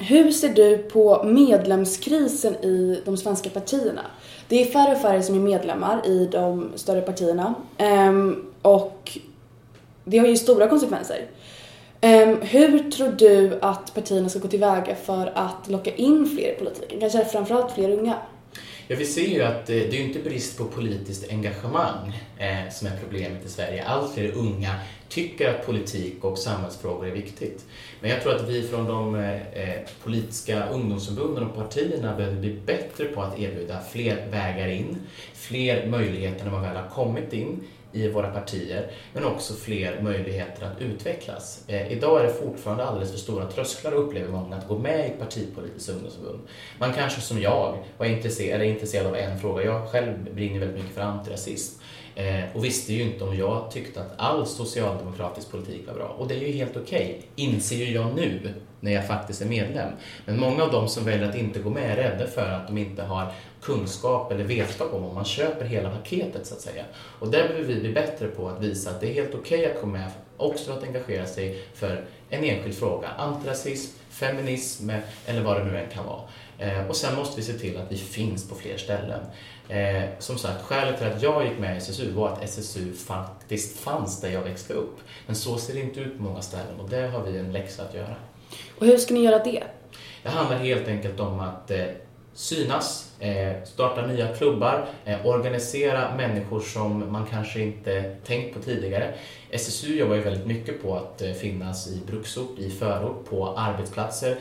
hur 0.00 0.30
ser 0.30 0.48
du 0.48 0.78
på 0.78 1.24
medlemskrisen 1.24 2.54
i 2.54 3.02
de 3.04 3.16
svenska 3.16 3.50
partierna? 3.50 4.02
Det 4.48 4.62
är 4.62 4.66
färre 4.66 4.92
och 4.92 5.02
färre 5.02 5.22
som 5.22 5.34
är 5.34 5.40
medlemmar 5.40 6.06
i 6.06 6.28
de 6.32 6.72
större 6.74 7.00
partierna 7.00 7.54
um, 7.78 8.52
och 8.62 9.18
det 10.04 10.18
har 10.18 10.26
ju 10.26 10.36
stora 10.36 10.68
konsekvenser. 10.68 11.26
Um, 12.02 12.42
hur 12.42 12.90
tror 12.90 13.08
du 13.08 13.58
att 13.62 13.94
partierna 13.94 14.28
ska 14.28 14.38
gå 14.38 14.48
tillväga 14.48 14.94
för 14.94 15.32
att 15.34 15.68
locka 15.68 15.94
in 15.94 16.26
fler 16.26 16.52
i 16.52 16.54
politiken? 16.58 17.00
Kanske 17.00 17.24
framförallt 17.24 17.74
fler 17.74 17.90
unga? 17.90 18.14
Ja, 18.88 18.96
vi 18.96 19.06
ser 19.06 19.26
ju 19.26 19.42
att 19.42 19.70
eh, 19.70 19.76
det 19.76 19.96
är 19.96 20.00
inte 20.00 20.18
brist 20.18 20.58
på 20.58 20.64
politiskt 20.64 21.30
engagemang 21.30 22.22
eh, 22.38 22.72
som 22.72 22.86
är 22.86 22.96
problemet 23.00 23.46
i 23.46 23.48
Sverige. 23.48 23.84
Allt 23.84 24.14
fler 24.14 24.32
unga 24.32 24.74
tycker 25.10 25.54
att 25.54 25.66
politik 25.66 26.24
och 26.24 26.38
samhällsfrågor 26.38 27.06
är 27.06 27.12
viktigt. 27.12 27.66
Men 28.00 28.10
jag 28.10 28.22
tror 28.22 28.34
att 28.34 28.48
vi 28.48 28.62
från 28.62 28.86
de 28.86 29.14
eh, 29.14 29.80
politiska 30.04 30.68
ungdomsförbunden 30.68 31.44
och 31.44 31.56
partierna 31.56 32.16
behöver 32.16 32.36
bli 32.36 32.60
bättre 32.66 33.04
på 33.04 33.22
att 33.22 33.38
erbjuda 33.38 33.80
fler 33.92 34.26
vägar 34.30 34.68
in, 34.68 34.96
fler 35.34 35.86
möjligheter 35.86 36.44
när 36.44 36.52
man 36.52 36.62
väl 36.62 36.76
har 36.76 36.88
kommit 36.88 37.32
in 37.32 37.64
i 37.92 38.08
våra 38.08 38.30
partier, 38.30 38.90
men 39.12 39.24
också 39.24 39.54
fler 39.54 40.02
möjligheter 40.02 40.66
att 40.66 40.82
utvecklas. 40.82 41.64
Eh, 41.66 41.92
idag 41.92 42.20
är 42.20 42.24
det 42.24 42.32
fortfarande 42.32 42.84
alldeles 42.84 43.10
för 43.10 43.18
stora 43.18 43.46
trösklar 43.46 43.92
upplever 43.92 44.32
många 44.32 44.56
att 44.56 44.68
gå 44.68 44.78
med 44.78 44.98
i 44.98 45.02
ett 45.02 45.18
partipolitiskt 45.18 45.88
ungdomsförbund. 45.88 46.40
Man 46.78 46.92
kanske 46.92 47.20
som 47.20 47.40
jag 47.40 47.84
var 47.98 48.06
intresserad, 48.06 48.60
är 48.60 48.64
intresserad 48.64 49.06
av 49.06 49.16
en 49.16 49.40
fråga. 49.40 49.64
Jag 49.64 49.88
själv 49.88 50.34
brinner 50.34 50.58
väldigt 50.58 50.78
mycket 50.78 50.94
för 50.94 51.02
antirasism 51.02 51.80
eh, 52.14 52.56
och 52.56 52.64
visste 52.64 52.92
ju 52.92 53.02
inte 53.02 53.24
om 53.24 53.36
jag 53.36 53.70
tyckte 53.70 54.00
att 54.00 54.12
all 54.16 54.46
socialdemokratisk 54.46 55.50
politik 55.50 55.86
var 55.86 55.94
bra. 55.94 56.16
Och 56.18 56.28
det 56.28 56.34
är 56.34 56.38
ju 56.38 56.52
helt 56.52 56.76
okej, 56.76 57.16
okay, 57.18 57.46
inser 57.46 57.76
ju 57.76 57.92
jag 57.94 58.14
nu 58.14 58.54
när 58.80 58.92
jag 58.92 59.06
faktiskt 59.06 59.42
är 59.42 59.46
medlem. 59.46 59.92
Men 60.24 60.40
många 60.40 60.62
av 60.62 60.72
de 60.72 60.88
som 60.88 61.04
väljer 61.04 61.28
att 61.28 61.36
inte 61.36 61.60
gå 61.60 61.70
med 61.70 61.90
är 61.90 61.96
rädda 61.96 62.26
för 62.26 62.50
att 62.50 62.66
de 62.66 62.78
inte 62.78 63.02
har 63.02 63.32
kunskap 63.62 64.32
eller 64.32 64.44
vetskap 64.44 64.94
om 64.94 65.04
om 65.04 65.14
man 65.14 65.24
köper 65.24 65.64
hela 65.64 65.90
paketet 65.90 66.46
så 66.46 66.54
att 66.54 66.60
säga. 66.60 66.84
Och 66.94 67.30
där 67.30 67.48
behöver 67.48 67.74
vi 67.74 67.80
bli 67.80 67.92
bättre 67.92 68.26
på 68.26 68.48
att 68.48 68.62
visa 68.62 68.90
att 68.90 69.00
det 69.00 69.10
är 69.10 69.14
helt 69.14 69.34
okej 69.34 69.58
okay 69.58 69.74
att 69.74 69.80
gå 69.80 69.86
med 69.86 70.10
också 70.36 70.72
att 70.72 70.82
engagera 70.82 71.26
sig 71.26 71.64
för 71.74 72.04
en 72.30 72.44
enskild 72.44 72.74
fråga. 72.74 73.08
Antirasism, 73.08 73.99
feminism 74.20 74.90
eller 75.26 75.42
vad 75.42 75.56
det 75.56 75.64
nu 75.64 75.78
än 75.78 75.90
kan 75.90 76.06
vara. 76.06 76.22
Eh, 76.58 76.86
och 76.88 76.96
sen 76.96 77.16
måste 77.16 77.36
vi 77.36 77.46
se 77.46 77.52
till 77.52 77.78
att 77.78 77.92
vi 77.92 77.96
finns 77.96 78.48
på 78.48 78.54
fler 78.54 78.76
ställen. 78.76 79.20
Eh, 79.68 80.08
som 80.18 80.38
sagt, 80.38 80.62
skälet 80.62 80.98
till 80.98 81.06
att 81.06 81.22
jag 81.22 81.46
gick 81.46 81.58
med 81.58 81.74
i 81.74 81.78
SSU 81.78 82.12
var 82.12 82.28
att 82.28 82.44
SSU 82.44 82.92
faktiskt 82.92 83.78
fanns 83.78 84.20
där 84.20 84.30
jag 84.30 84.42
växte 84.42 84.72
upp. 84.72 84.98
Men 85.26 85.36
så 85.36 85.58
ser 85.58 85.74
det 85.74 85.80
inte 85.80 86.00
ut 86.00 86.16
på 86.16 86.22
många 86.22 86.42
ställen 86.42 86.80
och 86.80 86.90
där 86.90 87.08
har 87.08 87.22
vi 87.22 87.38
en 87.38 87.52
läxa 87.52 87.82
att 87.82 87.94
göra. 87.94 88.14
Och 88.78 88.86
hur 88.86 88.96
ska 88.96 89.14
ni 89.14 89.20
göra 89.20 89.44
det? 89.44 89.62
Det 90.22 90.28
handlar 90.28 90.58
helt 90.58 90.88
enkelt 90.88 91.20
om 91.20 91.40
att 91.40 91.70
eh, 91.70 91.84
synas, 92.34 93.09
Eh, 93.20 93.52
starta 93.64 94.06
nya 94.06 94.28
klubbar, 94.28 94.86
eh, 95.04 95.26
organisera 95.26 96.16
människor 96.16 96.60
som 96.60 97.12
man 97.12 97.26
kanske 97.26 97.60
inte 97.60 98.16
tänkt 98.26 98.54
på 98.54 98.62
tidigare. 98.62 99.14
SSU 99.50 99.98
jobbar 99.98 100.14
ju 100.14 100.20
väldigt 100.20 100.46
mycket 100.46 100.82
på 100.82 100.96
att 100.96 101.22
eh, 101.22 101.32
finnas 101.32 101.88
i 101.88 102.00
bruksort, 102.06 102.58
i 102.58 102.70
förort, 102.70 103.30
på 103.30 103.48
arbetsplatser, 103.56 104.36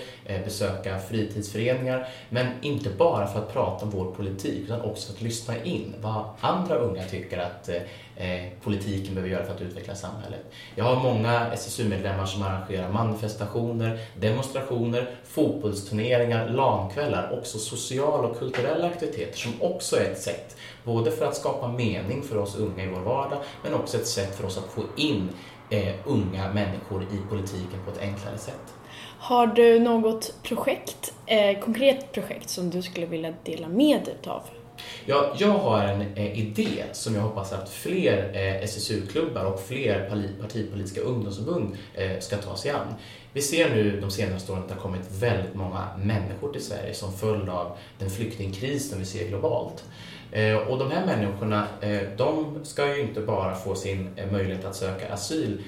besöka 0.46 1.00
fritidsföreningar. 1.00 2.08
Men 2.30 2.48
inte 2.62 2.90
bara 2.90 3.28
för 3.28 3.40
att 3.40 3.54
prata 3.54 3.86
om 3.86 3.92
vår 3.92 4.12
politik 4.12 4.64
utan 4.64 4.82
också 4.82 5.08
för 5.08 5.14
att 5.14 5.22
lyssna 5.22 5.64
in 5.64 5.96
vad 6.02 6.26
andra 6.40 6.76
unga 6.76 7.04
tycker 7.04 7.38
att 7.38 7.70
politiken 8.64 9.16
behöver 9.16 9.34
göra 9.34 9.46
för 9.46 9.54
att 9.54 9.62
utveckla 9.62 9.96
samhället. 9.96 10.40
Jag 10.76 10.86
har 10.86 11.04
många 11.04 11.54
SSU-medlemmar 11.54 12.26
som 12.26 12.44
arrangerar 12.44 12.92
manifestationer, 12.92 14.00
demonstrationer, 14.20 15.10
fotbollsturneringar, 15.24 16.50
LAN-kvällar, 16.50 17.38
också 17.40 17.58
sociala 17.58 18.28
och 18.28 18.40
kulturella 18.70 18.88
aktiviteter 18.88 19.38
som 19.38 19.52
också 19.62 19.96
är 19.96 20.12
ett 20.12 20.22
sätt 20.22 20.58
både 20.84 21.12
för 21.12 21.26
att 21.26 21.36
skapa 21.36 21.68
mening 21.68 22.24
för 22.24 22.38
oss 22.38 22.56
unga 22.56 22.84
i 22.84 22.88
vår 22.88 23.00
vardag 23.00 23.40
men 23.64 23.74
också 23.74 23.98
ett 23.98 24.08
sätt 24.08 24.36
för 24.36 24.46
oss 24.46 24.58
att 24.58 24.72
få 24.72 24.82
in 24.98 25.30
eh, 25.70 25.96
unga 26.06 26.54
människor 26.54 27.04
i 27.04 27.30
politiken 27.30 27.80
på 27.86 27.92
ett 27.92 28.02
enklare 28.02 28.38
sätt. 28.38 28.74
Har 29.20 29.48
du 29.48 29.80
något 29.80 30.34
projekt, 30.44 31.14
eh, 31.26 31.60
konkret 31.60 32.12
projekt 32.12 32.50
som 32.50 32.70
du 32.70 32.82
skulle 32.82 33.06
vilja 33.06 33.34
dela 33.44 33.68
med 33.68 34.06
dig 34.06 34.18
av? 34.28 34.44
Ja, 35.06 35.36
jag 35.38 35.52
har 35.52 35.84
en 35.84 36.02
eh, 36.02 36.40
idé 36.40 36.84
som 36.92 37.16
jag 37.16 37.22
hoppas 37.22 37.54
att 37.54 37.70
fler 37.70 38.32
eh, 38.34 38.64
SSU-klubbar 38.64 39.46
och 39.46 39.60
fler 39.60 40.10
partipolitiska 40.42 41.02
ungdomsförbund 41.02 41.78
eh, 41.94 42.20
ska 42.20 42.38
ta 42.38 42.56
sig 42.56 42.72
an. 42.72 42.94
Vi 43.34 43.42
ser 43.42 43.70
nu 43.70 44.02
de 44.02 44.12
senaste 44.12 44.52
åren 44.52 44.62
att 44.62 44.68
det 44.68 44.74
har 44.74 44.82
kommit 44.82 45.12
väldigt 45.20 45.56
många 45.56 45.88
människor 45.98 46.52
till 46.52 46.66
Sverige 46.66 46.94
som 46.94 47.14
följd 47.14 47.50
av 47.50 47.78
den 48.00 48.10
flyktingkris 48.10 48.90
som 48.90 49.00
vi 49.00 49.06
ser 49.06 49.28
globalt. 49.28 49.84
Eh, 50.32 50.58
och 50.58 50.78
de 50.78 50.92
här 50.92 51.06
människorna, 51.06 51.68
eh, 51.82 52.02
de 52.18 52.60
ska 52.64 52.96
ju 52.96 53.02
inte 53.02 53.22
bara 53.22 53.56
få 53.56 53.76
sin 53.76 54.10
eh, 54.16 54.32
möjlighet 54.32 54.66
att 54.66 54.76
söka 54.76 55.14
asyl 55.14 55.62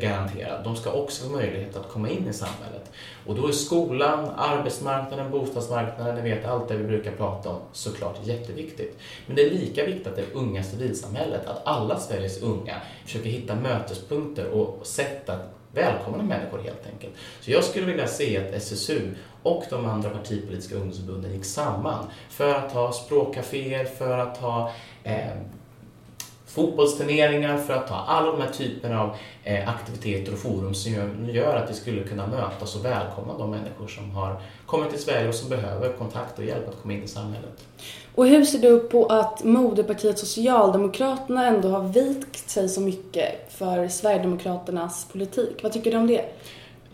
garanterad. 0.00 0.64
De 0.64 0.76
ska 0.76 0.92
också 0.92 1.24
få 1.24 1.32
möjlighet 1.32 1.76
att 1.76 1.88
komma 1.88 2.08
in 2.08 2.28
i 2.28 2.32
samhället. 2.32 2.92
Och 3.26 3.34
då 3.34 3.48
är 3.48 3.52
skolan, 3.52 4.30
arbetsmarknaden, 4.36 5.30
bostadsmarknaden, 5.30 6.14
ni 6.14 6.30
vet 6.30 6.44
allt 6.44 6.68
det 6.68 6.76
vi 6.76 6.84
brukar 6.84 7.12
prata 7.12 7.48
om, 7.48 7.60
såklart 7.72 8.26
jätteviktigt. 8.26 8.98
Men 9.26 9.36
det 9.36 9.42
är 9.42 9.50
lika 9.50 9.84
viktigt 9.84 10.06
att 10.06 10.16
det 10.16 10.32
unga 10.32 10.62
civilsamhället, 10.62 11.46
att 11.46 11.60
alla 11.64 11.98
Sveriges 11.98 12.42
unga 12.42 12.74
försöker 13.04 13.30
hitta 13.30 13.54
mötespunkter 13.54 14.48
och 14.48 14.86
sätt 14.86 15.28
att 15.28 15.61
välkomna 15.74 16.22
människor 16.22 16.58
helt 16.58 16.86
enkelt. 16.92 17.12
Så 17.40 17.50
jag 17.50 17.64
skulle 17.64 17.86
vilja 17.86 18.06
se 18.06 18.38
att 18.38 18.54
SSU 18.54 19.14
och 19.42 19.64
de 19.70 19.86
andra 19.86 20.10
partipolitiska 20.10 20.74
ungdomsförbunden 20.74 21.32
gick 21.32 21.44
samman 21.44 22.06
för 22.30 22.54
att 22.54 22.72
ha 22.72 22.92
språkcaféer, 22.92 23.84
för 23.84 24.18
att 24.18 24.36
ha 24.36 24.72
eh, 25.04 25.32
fotbollsturneringar, 26.52 27.58
för 27.58 27.74
att 27.74 27.88
ha 27.88 27.96
alla 27.96 28.32
de 28.32 28.40
här 28.40 28.50
typerna 28.50 29.02
av 29.02 29.16
eh, 29.44 29.68
aktiviteter 29.68 30.32
och 30.32 30.38
forum 30.38 30.74
som 30.74 30.92
gör, 30.92 31.10
gör 31.32 31.56
att 31.56 31.70
vi 31.70 31.74
skulle 31.74 32.02
kunna 32.02 32.26
mötas 32.26 32.76
och 32.76 32.84
välkomna 32.84 33.38
de 33.38 33.50
människor 33.50 33.86
som 33.86 34.10
har 34.10 34.40
kommit 34.66 34.90
till 34.90 35.02
Sverige 35.02 35.28
och 35.28 35.34
som 35.34 35.48
behöver 35.48 35.92
kontakt 35.92 36.38
och 36.38 36.44
hjälp 36.44 36.68
att 36.68 36.82
komma 36.82 36.94
in 36.94 37.02
i 37.02 37.08
samhället. 37.08 37.66
Och 38.14 38.26
hur 38.26 38.44
ser 38.44 38.58
du 38.58 38.78
på 38.78 39.06
att 39.06 39.44
moderpartiet 39.44 40.18
Socialdemokraterna 40.18 41.46
ändå 41.46 41.68
har 41.68 41.82
vikt 41.82 42.50
sig 42.50 42.68
så 42.68 42.80
mycket 42.80 43.52
för 43.52 43.88
Sverigedemokraternas 43.88 45.08
politik? 45.12 45.62
Vad 45.62 45.72
tycker 45.72 45.90
du 45.90 45.96
om 45.96 46.06
det? 46.06 46.24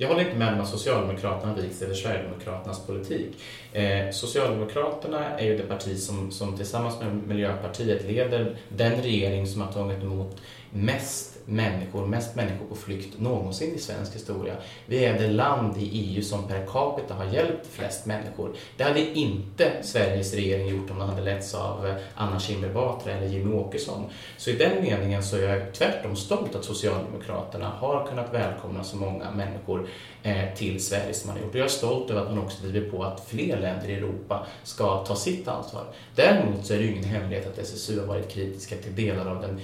Jag 0.01 0.09
håller 0.09 0.21
inte 0.21 0.37
med 0.37 0.55
om 0.55 0.61
att 0.61 0.69
Socialdemokraterna 0.69 1.55
vikt 1.55 1.77
sig 1.77 1.89
för 1.89 1.95
Sverigedemokraternas 1.95 2.87
politik. 2.87 3.37
Eh, 3.79 4.11
Socialdemokraterna 4.11 5.39
är 5.39 5.45
ju 5.45 5.57
det 5.57 5.63
parti 5.63 5.99
som, 5.99 6.31
som 6.31 6.57
tillsammans 6.57 7.01
med 7.01 7.29
Miljöpartiet 7.29 8.05
leder 8.05 8.57
den 8.69 9.03
regering 9.03 9.47
som 9.47 9.61
har 9.61 9.73
tagit 9.73 10.03
emot 10.03 10.37
mest 10.71 11.39
människor, 11.45 12.07
mest 12.07 12.37
människor 12.37 12.67
på 12.67 12.75
flykt 12.75 13.21
någonsin 13.21 13.75
i 13.75 13.79
svensk 13.79 14.15
historia. 14.15 14.55
Vi 14.87 15.05
är 15.05 15.19
det 15.19 15.29
land 15.29 15.77
i 15.79 15.89
EU 15.93 16.23
som 16.23 16.49
per 16.49 16.67
capita 16.67 17.15
har 17.15 17.25
hjälpt 17.25 17.67
flest 17.67 18.07
människor. 18.07 18.51
Det 18.77 18.85
hade 18.85 19.01
inte 19.01 19.73
Sveriges 19.83 20.35
regering 20.35 20.69
gjort 20.69 20.91
om 20.91 20.99
den 20.99 21.09
hade 21.09 21.23
letts 21.23 21.55
av 21.55 21.87
eh, 21.87 21.95
Anna 22.15 22.41
Kinberg 22.41 22.73
Batra 22.73 23.13
eller 23.13 23.27
Jimmie 23.27 23.59
Åkesson. 23.59 24.05
Så 24.37 24.51
i 24.51 24.57
den 24.57 24.83
meningen 24.83 25.23
så 25.23 25.37
är 25.37 25.43
jag 25.43 25.75
tvärtom 25.75 26.17
stolt 26.17 26.55
att 26.55 26.65
Socialdemokraterna 26.65 27.69
har 27.69 28.07
kunnat 28.07 28.35
välkomna 28.35 28.85
så 28.85 28.97
många 28.97 29.31
människor 29.31 29.89
eh, 30.23 30.55
till 30.57 30.85
Sverige 30.85 31.15
som 31.15 31.29
man 31.29 31.37
har 31.37 31.45
gjort. 31.45 31.55
Och 31.55 31.61
jag 31.61 31.65
är 31.65 31.69
stolt 31.69 32.11
över 32.11 32.21
att 32.21 32.29
man 32.29 32.39
också 32.39 32.67
driver 32.67 32.91
på 32.91 33.05
att 33.05 33.29
fler 33.29 33.57
länder 33.69 33.89
i 33.89 33.95
Europa 33.95 34.47
ska 34.65 35.05
ta 35.05 35.17
sitt 35.17 35.49
ansvar. 35.49 35.85
Däremot 36.15 36.67
så 36.67 36.75
är 36.75 36.79
det 36.79 36.85
ju 36.85 36.91
ingen 36.91 37.05
hemlighet 37.05 37.47
att 37.47 37.59
SSU 37.59 38.01
har 38.01 38.07
varit 38.07 38.29
kritiska 38.29 38.77
till 38.77 38.95
delar 38.95 39.27
av 39.27 39.43
den 39.43 39.61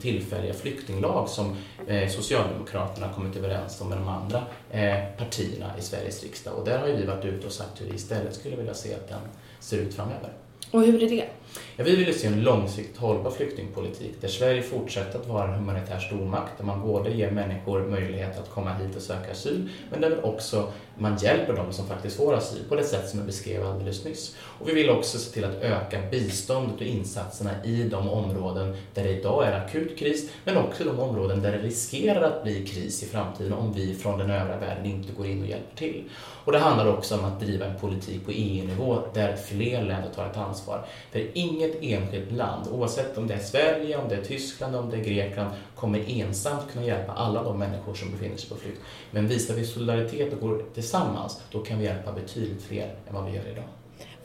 tillfälliga 0.00 0.54
flyktinglag 0.54 1.28
som 1.28 1.56
eh, 1.86 2.08
Socialdemokraterna 2.08 3.12
kommit 3.14 3.36
överens 3.36 3.80
om 3.80 3.88
med 3.88 3.98
de 3.98 4.08
andra 4.08 4.42
eh, 4.70 5.04
partierna 5.18 5.78
i 5.78 5.82
Sveriges 5.82 6.22
riksdag. 6.22 6.54
Och 6.54 6.64
där 6.64 6.78
har 6.78 6.86
ju 6.86 6.96
vi 6.96 7.06
varit 7.06 7.24
ute 7.24 7.46
och 7.46 7.52
sagt 7.52 7.80
hur 7.80 7.86
vi 7.86 7.94
istället 7.94 8.34
skulle 8.34 8.56
vilja 8.56 8.74
se 8.74 8.94
att 8.94 9.08
den 9.08 9.20
ser 9.60 9.78
ut 9.78 9.94
framöver. 9.94 10.32
Och 10.70 10.82
hur 10.82 11.02
är 11.02 11.08
det? 11.08 11.28
Ja, 11.76 11.84
vi 11.84 11.96
vill 11.96 12.18
se 12.18 12.26
en 12.26 12.42
långsiktigt 12.42 12.96
hållbar 12.96 13.30
flyktingpolitik 13.30 14.20
där 14.20 14.28
Sverige 14.28 14.62
fortsätter 14.62 15.18
att 15.18 15.28
vara 15.28 15.48
en 15.48 15.54
humanitär 15.54 15.98
stormakt 15.98 16.58
där 16.58 16.64
man 16.64 16.82
både 16.82 17.10
ger 17.10 17.30
människor 17.30 17.86
möjlighet 17.86 18.38
att 18.38 18.50
komma 18.50 18.74
hit 18.74 18.96
och 18.96 19.02
söka 19.02 19.32
asyl 19.32 19.68
men 19.90 20.00
där 20.00 20.26
också 20.26 20.72
man 20.98 21.16
hjälper 21.16 21.52
dem 21.52 21.72
som 21.72 21.86
faktiskt 21.86 22.16
får 22.16 22.34
asyl 22.34 22.64
på 22.68 22.74
det 22.76 22.84
sätt 22.84 23.08
som 23.08 23.18
jag 23.18 23.26
beskrev 23.26 23.66
alldeles 23.66 24.04
nyss. 24.04 24.36
Och 24.60 24.68
vi 24.68 24.74
vill 24.74 24.90
också 24.90 25.18
se 25.18 25.30
till 25.30 25.44
att 25.44 25.62
öka 25.62 26.00
biståndet 26.10 26.76
och 26.76 26.86
insatserna 26.86 27.64
i 27.64 27.82
de 27.82 28.08
områden 28.08 28.76
där 28.94 29.04
det 29.04 29.10
idag 29.10 29.46
är 29.46 29.52
akut 29.52 29.98
kris 29.98 30.30
men 30.44 30.56
också 30.56 30.84
de 30.84 31.00
områden 31.00 31.42
där 31.42 31.52
det 31.52 31.58
riskerar 31.58 32.22
att 32.22 32.42
bli 32.42 32.66
kris 32.66 33.02
i 33.02 33.06
framtiden 33.06 33.52
om 33.52 33.72
vi 33.72 33.94
från 33.94 34.18
den 34.18 34.30
övriga 34.30 34.58
världen 34.58 34.86
inte 34.86 35.12
går 35.12 35.26
in 35.26 35.42
och 35.42 35.48
hjälper 35.48 35.76
till. 35.76 36.04
Och 36.44 36.52
det 36.52 36.58
handlar 36.58 36.86
också 36.86 37.18
om 37.18 37.24
att 37.24 37.40
driva 37.40 37.66
en 37.66 37.78
politik 37.78 38.24
på 38.24 38.30
EU-nivå 38.30 38.98
där 39.14 39.36
fler 39.36 39.82
länder 39.82 40.10
tar 40.14 40.26
ett 40.26 40.36
ansvar. 40.36 40.86
För 41.12 41.38
inget 41.44 41.82
enskilt 41.82 42.32
land, 42.32 42.68
oavsett 42.72 43.18
om 43.18 43.26
det 43.26 43.34
är 43.34 43.38
Sverige, 43.38 43.96
om 43.96 44.08
det 44.08 44.14
är 44.14 44.24
Tyskland, 44.24 44.76
om 44.76 44.90
det 44.90 44.96
är 44.96 45.04
Grekland, 45.04 45.50
kommer 45.74 46.20
ensamt 46.20 46.72
kunna 46.72 46.86
hjälpa 46.86 47.12
alla 47.12 47.42
de 47.42 47.58
människor 47.58 47.94
som 47.94 48.10
befinner 48.10 48.36
sig 48.36 48.48
på 48.48 48.56
flykt. 48.56 48.80
Men 49.10 49.28
visar 49.28 49.54
vi 49.54 49.64
solidaritet 49.64 50.32
och 50.32 50.40
går 50.40 50.64
tillsammans, 50.74 51.42
då 51.50 51.58
kan 51.58 51.78
vi 51.78 51.84
hjälpa 51.84 52.12
betydligt 52.12 52.62
fler 52.62 52.94
än 53.08 53.14
vad 53.14 53.24
vi 53.24 53.36
gör 53.36 53.48
idag. 53.52 53.64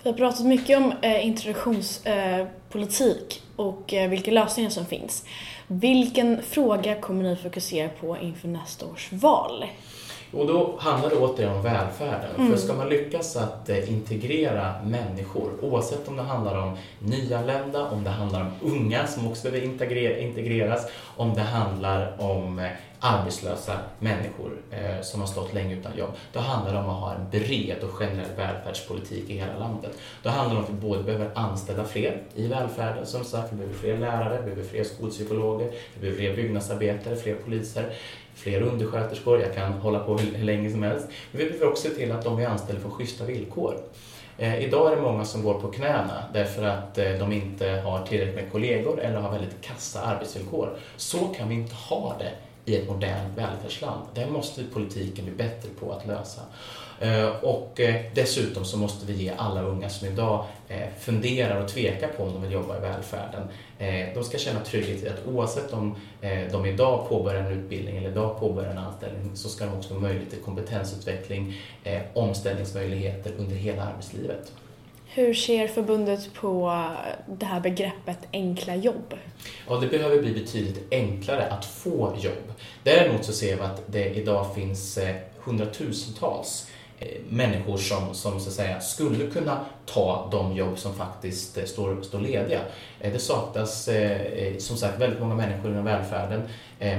Vi 0.03 0.09
har 0.09 0.17
pratat 0.17 0.45
mycket 0.45 0.77
om 0.77 0.93
eh, 1.01 1.27
introduktionspolitik 1.27 3.43
eh, 3.57 3.65
och 3.65 3.93
eh, 3.93 4.09
vilka 4.09 4.31
lösningar 4.31 4.69
som 4.69 4.85
finns. 4.85 5.25
Vilken 5.67 6.43
fråga 6.43 7.01
kommer 7.01 7.23
ni 7.23 7.35
fokusera 7.35 7.89
på 7.89 8.17
inför 8.17 8.47
nästa 8.47 8.85
års 8.85 9.11
val? 9.11 9.65
Och 10.31 10.47
då 10.47 10.75
handlar 10.79 11.09
det 11.09 11.15
återigen 11.15 11.55
om 11.55 11.61
välfärden. 11.61 12.35
Mm. 12.37 12.51
För 12.51 12.57
ska 12.57 12.73
man 12.73 12.89
lyckas 12.89 13.35
att 13.35 13.69
eh, 13.69 13.91
integrera 13.91 14.73
människor, 14.85 15.51
oavsett 15.61 16.07
om 16.07 16.15
det 16.15 16.23
handlar 16.23 16.57
om 16.57 16.77
nyanlända, 16.99 17.89
om 17.89 18.03
det 18.03 18.09
handlar 18.09 18.41
om 18.41 18.51
unga 18.61 19.07
som 19.07 19.27
också 19.27 19.51
behöver 19.51 20.21
integreras, 20.21 20.87
om 21.17 21.33
det 21.33 21.41
handlar 21.41 22.21
om 22.21 22.59
eh, 22.59 22.69
arbetslösa 22.99 23.79
människor 23.99 24.51
eh, 24.71 25.01
som 25.01 25.19
har 25.19 25.27
stått 25.27 25.53
länge 25.53 25.75
utan 25.75 25.97
jobb. 25.97 26.11
Då 26.33 26.39
handlar 26.39 26.73
det 26.73 26.79
om 26.79 26.89
att 26.89 26.99
ha 27.01 27.13
en 27.13 27.29
bred 27.31 27.83
och 27.83 27.89
generell 27.89 28.35
välfärdspolitik 28.37 29.29
i 29.29 29.37
hela 29.37 29.57
landet. 29.57 29.91
Då 30.23 30.29
handlar 30.29 30.55
det 30.55 30.59
om 30.59 30.63
att 30.63 30.69
vi 30.69 30.87
både 30.87 31.03
behöver 31.03 31.29
anställa 31.33 31.85
fler 31.85 32.21
i 32.35 32.47
välfärden, 32.47 33.05
som 33.05 33.23
sagt, 33.23 33.53
vi 33.53 33.55
behöver 33.55 33.75
fler 33.75 33.97
lärare, 33.97 34.37
vi 34.37 34.49
behöver 34.49 34.69
fler 34.69 34.83
skolpsykologer, 34.83 35.71
vi 35.93 35.99
behöver 35.99 36.17
fler 36.19 36.35
byggnadsarbetare, 36.35 37.15
fler 37.15 37.35
poliser 37.35 37.93
fler 38.39 38.61
undersköterskor, 38.61 39.41
jag 39.41 39.55
kan 39.55 39.73
hålla 39.73 39.99
på 39.99 40.17
hur, 40.17 40.43
länge 40.43 40.71
som 40.71 40.83
helst. 40.83 41.07
Men 41.31 41.39
vi 41.41 41.45
behöver 41.45 41.67
också 41.67 41.89
se 41.89 41.95
till 41.95 42.11
att 42.11 42.23
de 42.23 42.37
vi 42.37 42.45
anställer 42.45 42.79
får 42.79 42.89
schyssta 42.89 43.25
villkor. 43.25 43.77
Eh, 44.37 44.63
idag 44.63 44.91
är 44.91 44.95
det 44.95 45.01
många 45.01 45.25
som 45.25 45.43
går 45.43 45.53
på 45.53 45.67
knäna 45.67 46.23
därför 46.33 46.63
att 46.63 46.97
eh, 46.97 47.11
de 47.11 47.33
inte 47.33 47.67
har 47.69 48.05
tillräckligt 48.05 48.35
med 48.35 48.51
kollegor 48.51 48.99
eller 48.99 49.19
har 49.19 49.31
väldigt 49.31 49.61
kassa 49.61 50.01
arbetsvillkor. 50.01 50.69
Så 50.95 51.17
kan 51.17 51.49
vi 51.49 51.55
inte 51.55 51.75
ha 51.75 52.15
det 52.19 52.31
i 52.65 52.75
ett 52.75 52.87
modernt 52.87 53.37
välfärdsland. 53.37 54.01
Det 54.13 54.27
måste 54.27 54.63
politiken 54.63 55.25
bli 55.25 55.33
bättre 55.33 55.69
på 55.79 55.91
att 55.91 56.07
lösa. 56.07 56.41
Eh, 56.99 57.29
och 57.41 57.79
eh, 57.79 58.01
dessutom 58.13 58.65
så 58.65 58.77
måste 58.77 59.05
vi 59.05 59.13
ge 59.13 59.31
alla 59.37 59.61
unga 59.61 59.89
som 59.89 60.07
idag 60.07 60.45
eh, 60.67 60.87
funderar 60.99 61.61
och 61.61 61.67
tvekar 61.69 62.07
på 62.07 62.23
om 62.23 62.33
de 62.33 62.41
vill 62.41 62.51
jobba 62.51 62.77
i 62.77 62.79
välfärden, 62.79 63.47
de 64.13 64.23
ska 64.23 64.37
känna 64.37 64.59
trygghet 64.59 65.03
i 65.03 65.07
att 65.07 65.27
oavsett 65.27 65.73
om 65.73 65.95
de 66.51 66.65
idag 66.65 67.09
påbörjar 67.09 67.43
en 67.43 67.59
utbildning 67.59 67.97
eller 67.97 68.09
idag 68.09 68.39
påbörjar 68.39 68.71
en 68.71 68.77
anställning 68.77 69.31
så 69.35 69.49
ska 69.49 69.65
de 69.65 69.73
också 69.73 69.93
ha 69.93 70.01
möjlighet 70.01 70.29
till 70.29 70.39
kompetensutveckling, 70.39 71.61
omställningsmöjligheter 72.13 73.31
under 73.37 73.55
hela 73.55 73.83
arbetslivet. 73.83 74.51
Hur 75.11 75.33
ser 75.33 75.67
förbundet 75.67 76.33
på 76.33 76.85
det 77.27 77.45
här 77.45 77.59
begreppet 77.59 78.17
enkla 78.33 78.75
jobb? 78.75 79.13
Ja, 79.67 79.75
det 79.75 79.87
behöver 79.87 80.21
bli 80.21 80.33
betydligt 80.33 80.93
enklare 80.93 81.47
att 81.47 81.65
få 81.65 82.15
jobb. 82.19 82.53
Däremot 82.83 83.25
så 83.25 83.33
ser 83.33 83.55
vi 83.55 83.61
att 83.61 83.81
det 83.87 84.09
idag 84.09 84.55
finns 84.55 84.97
eh, 84.97 85.15
hundratusentals 85.43 86.67
eh, 86.99 87.07
människor 87.29 87.77
som, 87.77 88.13
som 88.13 88.39
så 88.39 88.49
att 88.49 88.55
säga, 88.55 88.81
skulle 88.81 89.27
kunna 89.27 89.65
ta 89.93 90.27
de 90.31 90.55
jobb 90.55 90.79
som 90.79 90.93
faktiskt 90.95 91.57
eh, 91.57 91.65
står, 91.65 92.01
står 92.01 92.19
lediga. 92.19 92.59
Eh, 92.99 93.13
det 93.13 93.19
saknas 93.19 93.87
eh, 93.87 94.57
som 94.57 94.77
sagt 94.77 95.01
väldigt 95.01 95.19
många 95.19 95.35
människor 95.35 95.71
inom 95.71 95.85
välfärden. 95.85 96.41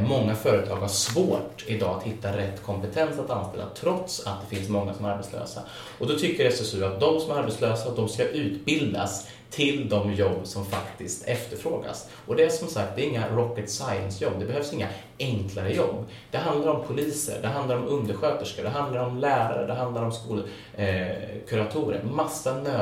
Många 0.09 0.35
företag 0.35 0.77
har 0.77 0.89
svårt 0.89 1.65
idag 1.67 1.97
att 1.97 2.03
hitta 2.03 2.37
rätt 2.37 2.63
kompetens 2.63 3.19
att 3.19 3.31
anställa 3.31 3.65
trots 3.81 4.27
att 4.27 4.37
det 4.41 4.57
finns 4.57 4.69
många 4.69 4.95
som 4.95 5.05
är 5.05 5.11
arbetslösa. 5.11 5.61
Och 5.99 6.07
då 6.07 6.19
tycker 6.19 6.45
SSU 6.45 6.85
att 6.85 7.01
de 7.01 7.21
som 7.21 7.31
är 7.31 7.35
arbetslösa 7.35 7.95
de 7.95 8.09
ska 8.09 8.25
utbildas 8.25 9.29
till 9.51 9.89
de 9.89 10.13
jobb 10.15 10.41
som 10.45 10.67
faktiskt 10.67 11.25
efterfrågas. 11.29 12.09
Och 12.27 12.37
det 12.37 12.45
är 12.45 12.49
som 12.49 12.69
sagt, 12.69 12.97
det 12.97 13.03
är 13.03 13.07
inga 13.07 13.29
rocket 13.29 13.71
science-jobb, 13.71 14.33
det 14.39 14.47
behövs 14.47 14.73
inga 14.73 14.89
enklare 15.19 15.75
jobb. 15.75 16.07
Det 16.31 16.39
handlar 16.39 16.73
om 16.73 16.87
poliser, 16.87 17.39
det 17.43 17.49
handlar 17.49 17.77
om 17.77 17.89
undersköterskor, 17.89 18.63
det 18.63 18.69
handlar 18.69 19.07
om 19.07 19.19
lärare, 19.19 19.67
det 19.67 19.75
handlar 19.75 20.05
om 20.05 20.13
skolkuratorer. 20.13 22.01
Eh, 22.05 22.11
Massa 22.11 22.55
nödvändiga 22.55 22.80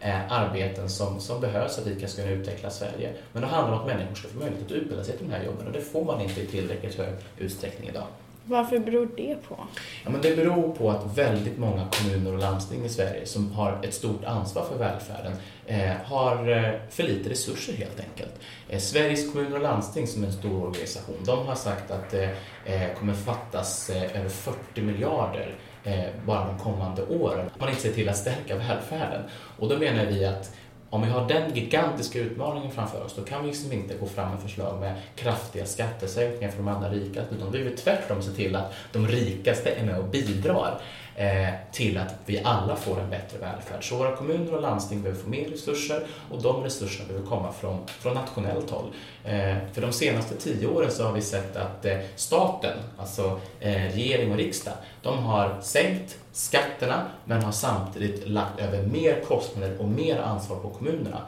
eh, 0.00 0.32
arbeten 0.32 0.88
som, 0.88 1.20
som 1.20 1.40
behövs 1.40 1.74
för 1.74 1.82
att 1.82 1.88
vi 1.88 2.08
ska 2.08 2.22
kunna 2.22 2.34
utveckla 2.34 2.70
Sverige. 2.70 3.12
Men 3.32 3.42
det 3.42 3.48
handlar 3.48 3.72
om 3.72 3.80
att 3.80 3.86
människor 3.86 4.14
ska 4.14 4.28
få 4.28 4.38
möjlighet 4.38 4.66
att 4.66 4.72
utbilda 4.72 5.04
sig 5.04 5.16
till 5.16 5.28
de 5.28 5.34
här 5.34 5.44
jobben 5.44 5.66
och 5.66 5.72
det 5.72 5.80
får 5.80 6.04
man 6.04 6.20
inte 6.20 6.40
i 6.40 6.46
tillräckligt 6.46 6.94
hög 6.94 7.14
utsträckning 7.38 7.88
idag. 7.88 8.06
Varför 8.44 8.78
beror 8.78 9.08
det 9.16 9.36
på? 9.48 9.56
Ja, 10.04 10.10
men 10.10 10.20
det 10.20 10.36
beror 10.36 10.74
på 10.74 10.90
att 10.90 11.18
väldigt 11.18 11.58
många 11.58 11.86
kommuner 11.92 12.32
och 12.32 12.38
landsting 12.38 12.84
i 12.84 12.88
Sverige 12.88 13.26
som 13.26 13.52
har 13.52 13.80
ett 13.82 13.94
stort 13.94 14.24
ansvar 14.24 14.64
för 14.64 14.78
välfärden 14.78 15.32
eh, 15.66 15.92
har 16.04 16.48
eh, 16.48 16.72
för 16.90 17.02
lite 17.02 17.30
resurser 17.30 17.72
helt 17.72 18.00
enkelt. 18.00 18.32
Eh, 18.68 18.78
Sveriges 18.78 19.32
kommuner 19.32 19.56
och 19.56 19.62
landsting 19.62 20.06
som 20.06 20.22
är 20.22 20.26
en 20.26 20.32
stor 20.32 20.64
organisation, 20.64 21.16
de 21.24 21.46
har 21.46 21.54
sagt 21.54 21.90
att 21.90 22.10
det 22.10 22.36
eh, 22.64 22.98
kommer 22.98 23.14
fattas 23.14 23.90
eh, 23.90 24.20
över 24.20 24.28
40 24.28 24.82
miljarder 24.82 25.46
eh, 25.48 25.69
Eh, 25.84 26.04
bara 26.26 26.46
de 26.46 26.58
kommande 26.58 27.02
åren. 27.02 27.50
Man 27.58 27.68
inte 27.68 27.80
ser 27.80 27.92
till 27.92 28.08
att 28.08 28.16
stärka 28.16 28.56
välfärden. 28.56 29.22
Och 29.58 29.68
då 29.68 29.78
menar 29.78 30.04
vi 30.04 30.24
att 30.24 30.54
om 30.90 31.02
vi 31.02 31.08
har 31.08 31.28
den 31.28 31.54
gigantiska 31.54 32.18
utmaningen 32.18 32.70
framför 32.70 33.04
oss, 33.04 33.14
då 33.16 33.22
kan 33.22 33.42
vi 33.42 33.48
liksom 33.48 33.72
inte 33.72 33.94
gå 33.94 34.06
fram 34.06 34.30
med 34.30 34.42
förslag 34.42 34.80
med 34.80 34.94
kraftiga 35.16 35.66
skattesänkningar 35.66 36.50
för 36.50 36.58
de 36.58 36.68
allra 36.68 36.88
rikaste, 36.88 37.34
utan 37.34 37.52
vi 37.52 37.62
vill 37.62 37.76
tvärtom 37.76 38.22
se 38.22 38.30
till 38.30 38.56
att 38.56 38.72
de 38.92 39.08
rikaste 39.08 39.70
är 39.70 39.84
med 39.84 39.98
och 39.98 40.04
bidrar 40.04 40.80
Eh, 41.20 41.48
till 41.72 41.98
att 41.98 42.14
vi 42.26 42.40
alla 42.44 42.76
får 42.76 43.00
en 43.00 43.10
bättre 43.10 43.38
välfärd. 43.38 43.88
Så 43.88 43.96
våra 43.96 44.16
kommuner 44.16 44.54
och 44.54 44.62
landsting 44.62 45.02
behöver 45.02 45.22
få 45.22 45.28
mer 45.28 45.44
resurser 45.44 46.02
och 46.30 46.42
de 46.42 46.62
resurserna 46.62 47.08
behöver 47.08 47.26
komma 47.26 47.52
från, 47.52 47.86
från 47.86 48.14
nationellt 48.14 48.70
håll. 48.70 48.86
Eh, 49.24 49.56
för 49.72 49.80
de 49.80 49.92
senaste 49.92 50.36
tio 50.36 50.66
åren 50.66 50.90
så 50.90 51.04
har 51.04 51.12
vi 51.12 51.20
sett 51.20 51.56
att 51.56 51.84
eh, 51.84 51.98
staten, 52.16 52.78
alltså 52.98 53.40
regering 53.60 54.30
och 54.30 54.36
riksdag, 54.36 54.74
de 55.02 55.18
har 55.18 55.58
sänkt 55.62 56.18
skatterna 56.32 57.06
men 57.24 57.42
har 57.42 57.52
samtidigt 57.52 58.28
lagt 58.28 58.60
över 58.60 58.82
mer 58.82 59.20
kostnader 59.28 59.80
och 59.80 59.88
mer 59.88 60.18
ansvar 60.18 60.56
på 60.56 60.68
kommunerna. 60.68 61.18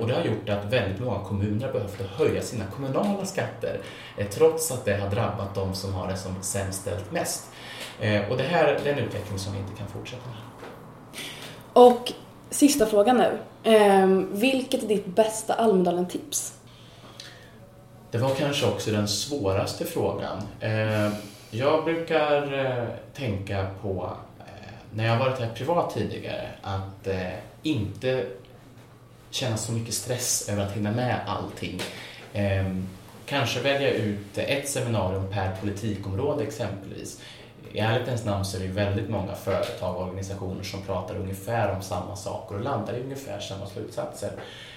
Och 0.00 0.08
det 0.08 0.14
har 0.14 0.24
gjort 0.24 0.48
att 0.48 0.72
väldigt 0.72 1.00
många 1.00 1.24
kommuner 1.24 1.66
har 1.66 1.72
behövt 1.72 2.00
höja 2.00 2.42
sina 2.42 2.64
kommunala 2.66 3.26
skatter 3.26 3.80
trots 4.30 4.72
att 4.72 4.84
det 4.84 4.96
har 4.96 5.10
drabbat 5.10 5.54
de 5.54 5.74
som 5.74 5.94
har 5.94 6.08
det 6.08 6.16
som 6.16 6.42
sämst 6.42 6.80
ställt 6.80 7.12
mest. 7.12 7.44
Eh, 8.00 8.30
och 8.30 8.36
det 8.36 8.42
här 8.42 8.64
är 8.64 8.92
en 8.92 8.98
utveckling 8.98 9.38
som 9.38 9.52
vi 9.52 9.58
inte 9.58 9.72
kan 9.78 9.88
fortsätta 9.88 10.22
med. 10.26 10.38
Och 11.72 12.12
sista 12.50 12.86
frågan 12.86 13.16
nu. 13.16 13.38
Ehm, 13.64 14.28
vilket 14.32 14.82
är 14.82 14.88
ditt 14.88 15.06
bästa 15.06 15.54
Almedalen-tips? 15.54 16.58
Det 18.10 18.18
var 18.18 18.30
kanske 18.30 18.66
också 18.66 18.90
den 18.90 19.08
svåraste 19.08 19.84
frågan. 19.84 20.42
Jag 21.50 21.84
brukar 21.84 22.88
tänka 23.14 23.66
på 23.82 24.10
när 24.94 25.06
jag 25.06 25.18
varit 25.18 25.38
här 25.38 25.50
privat 25.54 25.94
tidigare 25.94 26.48
att 26.62 27.06
eh, 27.06 27.32
inte 27.62 28.26
känna 29.30 29.56
så 29.56 29.72
mycket 29.72 29.94
stress 29.94 30.48
över 30.48 30.62
att 30.62 30.72
hinna 30.72 30.92
med 30.92 31.20
allting. 31.26 31.80
Eh, 32.32 32.64
kanske 33.26 33.60
välja 33.60 33.90
ut 33.90 34.38
ett 34.38 34.68
seminarium 34.68 35.30
per 35.32 35.56
politikområde 35.60 36.44
exempelvis. 36.44 37.20
I 37.74 37.78
ärlighetens 37.78 38.24
namn 38.24 38.44
så 38.44 38.56
är 38.56 38.60
det 38.60 38.68
väldigt 38.68 39.10
många 39.10 39.34
företag 39.34 39.96
och 39.96 40.02
organisationer 40.02 40.62
som 40.62 40.82
pratar 40.82 41.16
ungefär 41.16 41.74
om 41.76 41.82
samma 41.82 42.16
saker 42.16 42.54
och 42.54 42.60
landar 42.60 42.94
i 42.94 43.02
ungefär 43.02 43.40
samma 43.40 43.66
slutsatser. 43.66 44.30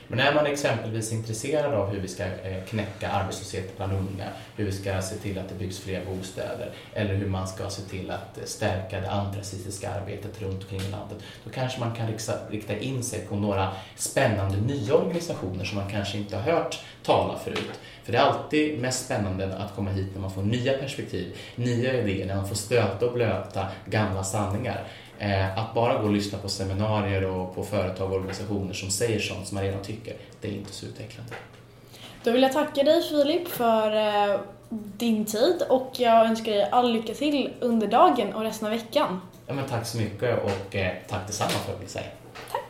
Men 0.07 0.19
är 0.19 0.33
man 0.33 0.45
exempelvis 0.45 1.11
intresserad 1.11 1.73
av 1.73 1.89
hur 1.89 1.99
vi 1.99 2.07
ska 2.07 2.23
eh, 2.23 2.63
knäcka 2.69 3.09
arbetslöshet 3.09 3.77
bland 3.77 3.93
unga, 3.93 4.27
hur 4.55 4.65
vi 4.65 4.71
ska 4.71 5.01
se 5.01 5.15
till 5.15 5.39
att 5.39 5.49
det 5.49 5.55
byggs 5.55 5.79
fler 5.79 6.05
bostäder 6.05 6.71
eller 6.93 7.15
hur 7.15 7.27
man 7.27 7.47
ska 7.47 7.69
se 7.69 7.81
till 7.81 8.11
att 8.11 8.37
eh, 8.37 8.43
stärka 8.43 8.99
det 8.99 9.11
antirasistiska 9.11 9.91
arbetet 9.91 10.41
runt 10.41 10.63
omkring 10.63 10.81
i 10.81 10.91
landet, 10.91 11.17
då 11.43 11.49
kanske 11.49 11.79
man 11.79 11.95
kan 11.95 12.07
rikta 12.49 12.77
in 12.77 13.03
sig 13.03 13.19
på 13.19 13.35
några 13.35 13.71
spännande 13.95 14.57
nya 14.57 14.95
organisationer 14.95 15.65
som 15.65 15.77
man 15.77 15.91
kanske 15.91 16.17
inte 16.17 16.37
har 16.37 16.51
hört 16.51 16.79
tala 17.03 17.39
förut. 17.39 17.79
För 18.03 18.11
det 18.11 18.17
är 18.17 18.21
alltid 18.21 18.81
mest 18.81 19.05
spännande 19.05 19.57
att 19.57 19.75
komma 19.75 19.91
hit 19.91 20.07
när 20.13 20.21
man 20.21 20.31
får 20.31 20.41
nya 20.41 20.77
perspektiv, 20.77 21.35
nya 21.55 21.93
idéer, 21.93 22.25
när 22.25 22.35
man 22.35 22.47
får 22.47 22.55
stöta 22.55 23.05
och 23.05 23.13
blöta 23.13 23.67
gamla 23.85 24.23
sanningar. 24.23 24.87
Eh, 25.19 25.57
att 25.57 25.73
bara 25.73 25.97
gå 25.97 26.07
och 26.07 26.13
lyssna 26.13 26.37
på 26.37 26.49
seminarier 26.49 27.25
och 27.25 27.55
på 27.55 27.63
företag 27.63 28.09
och 28.11 28.15
organisationer 28.15 28.73
som 28.73 28.89
säger 28.89 29.19
sånt 29.19 29.47
som 29.47 29.55
man 29.55 29.63
redan 29.63 29.81
tycker, 29.83 30.15
det 30.41 30.47
är 30.47 30.51
inte 30.51 30.73
så 30.73 30.85
utvecklande. 30.85 31.33
Då 32.23 32.31
vill 32.31 32.41
jag 32.41 32.53
tacka 32.53 32.83
dig 32.83 33.03
Filip 33.03 33.47
för 33.47 33.95
eh, 33.95 34.39
din 34.69 35.25
tid 35.25 35.63
och 35.69 35.91
jag 35.97 36.25
önskar 36.25 36.51
dig 36.51 36.69
all 36.71 36.91
lycka 36.93 37.13
till 37.13 37.53
under 37.59 37.87
dagen 37.87 38.33
och 38.33 38.41
resten 38.41 38.67
av 38.67 38.73
veckan. 38.73 39.21
Ja, 39.47 39.53
men 39.53 39.65
tack 39.65 39.87
så 39.87 39.97
mycket 39.97 40.43
och 40.43 40.75
eh, 40.75 40.91
tack 41.07 41.27
detsamma 41.27 41.49
får 41.49 41.73
jag 41.73 41.79
väl 41.79 41.89
säga. 41.89 42.05
Tack. 42.51 42.66